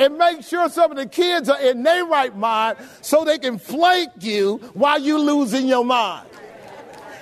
And 0.00 0.18
make 0.18 0.42
sure 0.42 0.68
some 0.68 0.90
of 0.90 0.96
the 0.96 1.06
kids 1.06 1.48
are 1.48 1.60
in 1.60 1.84
their 1.84 2.04
right 2.06 2.36
mind 2.36 2.78
so 3.02 3.24
they 3.24 3.38
can 3.38 3.58
flank 3.58 4.10
you 4.18 4.56
while 4.74 4.98
you 4.98 5.16
losing 5.16 5.68
your 5.68 5.84
mind 5.84 6.26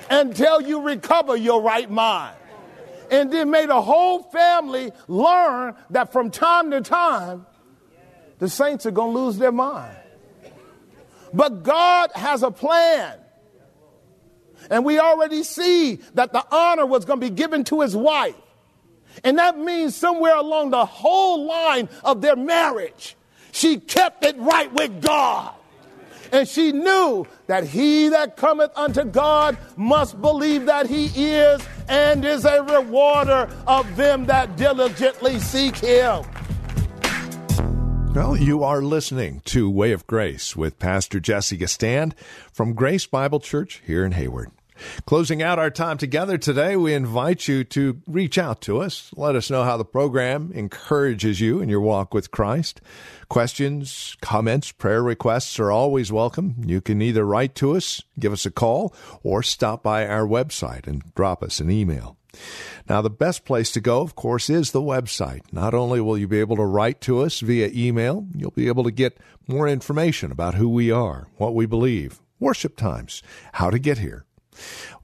until 0.08 0.62
you 0.62 0.80
recover 0.80 1.36
your 1.36 1.60
right 1.60 1.90
mind. 1.90 2.34
And 3.10 3.30
then 3.30 3.50
may 3.50 3.66
the 3.66 3.82
whole 3.82 4.22
family 4.22 4.92
learn 5.08 5.74
that 5.90 6.10
from 6.10 6.30
time 6.30 6.70
to 6.70 6.80
time, 6.80 7.44
the 8.38 8.48
saints 8.48 8.86
are 8.86 8.92
going 8.92 9.12
to 9.14 9.20
lose 9.20 9.36
their 9.36 9.52
mind. 9.52 9.94
But 11.34 11.64
God 11.64 12.12
has 12.14 12.42
a 12.42 12.50
plan. 12.50 13.19
And 14.70 14.84
we 14.84 15.00
already 15.00 15.42
see 15.42 15.96
that 16.14 16.32
the 16.32 16.44
honor 16.50 16.86
was 16.86 17.04
going 17.04 17.20
to 17.20 17.26
be 17.28 17.34
given 17.34 17.64
to 17.64 17.80
his 17.80 17.96
wife. 17.96 18.36
And 19.24 19.38
that 19.38 19.58
means 19.58 19.96
somewhere 19.96 20.36
along 20.36 20.70
the 20.70 20.84
whole 20.84 21.44
line 21.44 21.88
of 22.04 22.22
their 22.22 22.36
marriage, 22.36 23.16
she 23.50 23.78
kept 23.78 24.24
it 24.24 24.36
right 24.38 24.72
with 24.72 25.02
God. 25.02 25.52
And 26.32 26.46
she 26.46 26.70
knew 26.70 27.26
that 27.48 27.64
he 27.64 28.08
that 28.10 28.36
cometh 28.36 28.70
unto 28.76 29.02
God 29.02 29.58
must 29.76 30.20
believe 30.20 30.66
that 30.66 30.86
he 30.86 31.06
is 31.16 31.60
and 31.88 32.24
is 32.24 32.44
a 32.44 32.62
rewarder 32.62 33.50
of 33.66 33.96
them 33.96 34.26
that 34.26 34.56
diligently 34.56 35.40
seek 35.40 35.76
him. 35.76 36.24
Well, 38.14 38.36
you 38.36 38.62
are 38.62 38.82
listening 38.82 39.42
to 39.46 39.68
Way 39.68 39.90
of 39.90 40.06
Grace 40.06 40.54
with 40.54 40.78
Pastor 40.78 41.18
Jesse 41.18 41.58
Gistand 41.58 42.12
from 42.52 42.74
Grace 42.74 43.06
Bible 43.06 43.40
Church 43.40 43.82
here 43.84 44.04
in 44.04 44.12
Hayward. 44.12 44.50
Closing 45.06 45.42
out 45.42 45.58
our 45.58 45.70
time 45.70 45.98
together 45.98 46.38
today, 46.38 46.76
we 46.76 46.94
invite 46.94 47.48
you 47.48 47.64
to 47.64 48.00
reach 48.06 48.38
out 48.38 48.60
to 48.62 48.80
us. 48.80 49.10
Let 49.16 49.36
us 49.36 49.50
know 49.50 49.64
how 49.64 49.76
the 49.76 49.84
program 49.84 50.50
encourages 50.54 51.40
you 51.40 51.60
in 51.60 51.68
your 51.68 51.80
walk 51.80 52.14
with 52.14 52.30
Christ. 52.30 52.80
Questions, 53.28 54.16
comments, 54.20 54.72
prayer 54.72 55.02
requests 55.02 55.58
are 55.58 55.70
always 55.70 56.10
welcome. 56.10 56.56
You 56.64 56.80
can 56.80 57.00
either 57.00 57.24
write 57.24 57.54
to 57.56 57.76
us, 57.76 58.02
give 58.18 58.32
us 58.32 58.46
a 58.46 58.50
call, 58.50 58.94
or 59.22 59.42
stop 59.42 59.82
by 59.82 60.06
our 60.06 60.26
website 60.26 60.86
and 60.86 61.02
drop 61.14 61.42
us 61.42 61.60
an 61.60 61.70
email. 61.70 62.16
Now, 62.88 63.02
the 63.02 63.10
best 63.10 63.44
place 63.44 63.72
to 63.72 63.80
go, 63.80 64.00
of 64.00 64.14
course, 64.14 64.48
is 64.48 64.70
the 64.70 64.80
website. 64.80 65.40
Not 65.52 65.74
only 65.74 66.00
will 66.00 66.18
you 66.18 66.28
be 66.28 66.40
able 66.40 66.56
to 66.56 66.64
write 66.64 67.00
to 67.02 67.20
us 67.20 67.40
via 67.40 67.70
email, 67.74 68.26
you'll 68.34 68.50
be 68.52 68.68
able 68.68 68.84
to 68.84 68.90
get 68.90 69.18
more 69.48 69.68
information 69.68 70.30
about 70.30 70.54
who 70.54 70.68
we 70.68 70.90
are, 70.90 71.28
what 71.36 71.54
we 71.54 71.66
believe, 71.66 72.20
worship 72.38 72.76
times, 72.76 73.22
how 73.54 73.70
to 73.70 73.78
get 73.78 73.98
here. 73.98 74.24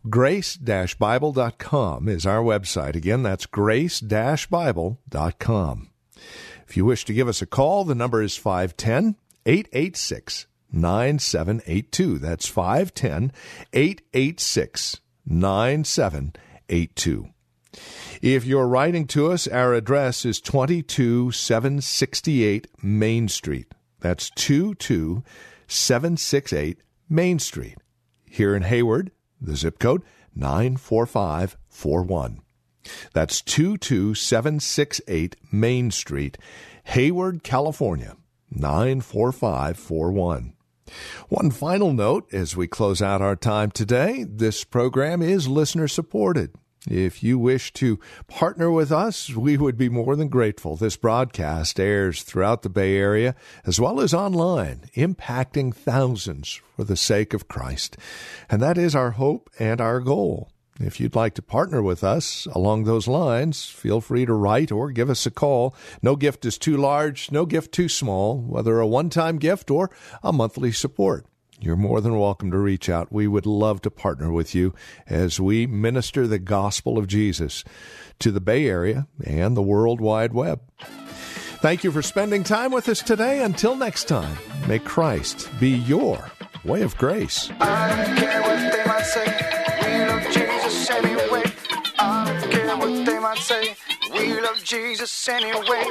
Grace-Bible.com 0.08 2.08
is 2.08 2.24
our 2.26 2.42
website. 2.42 2.94
Again, 2.94 3.22
that's 3.22 3.46
grace-bible.com. 3.46 5.90
If 6.68 6.76
you 6.76 6.84
wish 6.84 7.04
to 7.04 7.14
give 7.14 7.28
us 7.28 7.40
a 7.42 7.46
call, 7.46 7.84
the 7.84 7.94
number 7.94 8.20
is 8.22 8.36
510 8.36 9.14
886 9.46 10.46
9782. 10.72 12.18
That's 12.18 12.46
510 12.46 13.30
886 13.72 15.00
9782. 15.24 17.28
If 18.22 18.46
you're 18.46 18.66
writing 18.66 19.06
to 19.08 19.30
us, 19.30 19.46
our 19.46 19.74
address 19.74 20.24
is 20.24 20.40
22768 20.40 22.66
Main 22.82 23.28
Street. 23.28 23.66
That's 24.00 24.30
22768 24.30 26.78
Main 27.08 27.38
Street. 27.38 27.78
Here 28.28 28.56
in 28.56 28.62
Hayward, 28.62 29.12
the 29.40 29.56
zip 29.56 29.78
code 29.78 30.02
94541. 30.34 32.40
That's 33.12 33.42
22768 33.42 35.36
Main 35.52 35.90
Street, 35.90 36.38
Hayward, 36.84 37.42
California 37.42 38.16
94541. 38.50 40.54
One 41.28 41.50
final 41.50 41.92
note 41.92 42.32
as 42.32 42.56
we 42.56 42.68
close 42.68 43.02
out 43.02 43.20
our 43.20 43.34
time 43.34 43.72
today 43.72 44.24
this 44.28 44.62
program 44.62 45.20
is 45.20 45.48
listener 45.48 45.88
supported. 45.88 46.54
If 46.86 47.22
you 47.22 47.38
wish 47.38 47.72
to 47.74 47.98
partner 48.28 48.70
with 48.70 48.92
us, 48.92 49.30
we 49.30 49.56
would 49.56 49.76
be 49.76 49.88
more 49.88 50.14
than 50.14 50.28
grateful. 50.28 50.76
This 50.76 50.96
broadcast 50.96 51.80
airs 51.80 52.22
throughout 52.22 52.62
the 52.62 52.68
Bay 52.68 52.96
Area 52.96 53.34
as 53.64 53.80
well 53.80 54.00
as 54.00 54.14
online, 54.14 54.82
impacting 54.94 55.74
thousands 55.74 56.60
for 56.76 56.84
the 56.84 56.96
sake 56.96 57.34
of 57.34 57.48
Christ. 57.48 57.96
And 58.48 58.62
that 58.62 58.78
is 58.78 58.94
our 58.94 59.12
hope 59.12 59.50
and 59.58 59.80
our 59.80 60.00
goal. 60.00 60.50
If 60.78 61.00
you'd 61.00 61.16
like 61.16 61.34
to 61.34 61.42
partner 61.42 61.82
with 61.82 62.04
us 62.04 62.46
along 62.52 62.84
those 62.84 63.08
lines, 63.08 63.66
feel 63.66 64.00
free 64.00 64.26
to 64.26 64.34
write 64.34 64.70
or 64.70 64.90
give 64.90 65.08
us 65.08 65.24
a 65.26 65.30
call. 65.30 65.74
No 66.02 66.16
gift 66.16 66.44
is 66.44 66.58
too 66.58 66.76
large, 66.76 67.32
no 67.32 67.46
gift 67.46 67.72
too 67.72 67.88
small, 67.88 68.38
whether 68.38 68.78
a 68.78 68.86
one 68.86 69.10
time 69.10 69.38
gift 69.38 69.70
or 69.70 69.90
a 70.22 70.32
monthly 70.32 70.72
support. 70.72 71.26
You're 71.60 71.76
more 71.76 72.00
than 72.00 72.18
welcome 72.18 72.50
to 72.50 72.58
reach 72.58 72.88
out. 72.88 73.10
We 73.10 73.26
would 73.26 73.46
love 73.46 73.80
to 73.82 73.90
partner 73.90 74.30
with 74.30 74.54
you 74.54 74.74
as 75.08 75.40
we 75.40 75.66
minister 75.66 76.26
the 76.26 76.38
gospel 76.38 76.98
of 76.98 77.06
Jesus 77.06 77.64
to 78.18 78.30
the 78.30 78.40
Bay 78.40 78.66
Area 78.66 79.06
and 79.24 79.56
the 79.56 79.62
World 79.62 80.00
Wide 80.00 80.34
Web. 80.34 80.60
Thank 81.62 81.82
you 81.82 81.90
for 81.90 82.02
spending 82.02 82.44
time 82.44 82.72
with 82.72 82.88
us 82.88 83.02
today. 83.02 83.42
Until 83.42 83.74
next 83.74 84.04
time, 84.04 84.36
may 84.68 84.78
Christ 84.78 85.48
be 85.58 85.70
your 85.70 86.30
way 86.64 86.82
of 86.82 86.96
grace. 86.98 87.50
I 87.58 88.06
don't 88.06 88.16
care 88.16 88.42
what 88.42 88.72
they 88.72 88.84
might 93.18 93.38
say. 93.38 93.74
We 94.12 94.40
love 94.40 94.62
Jesus 94.62 95.28
anyway. 95.28 95.90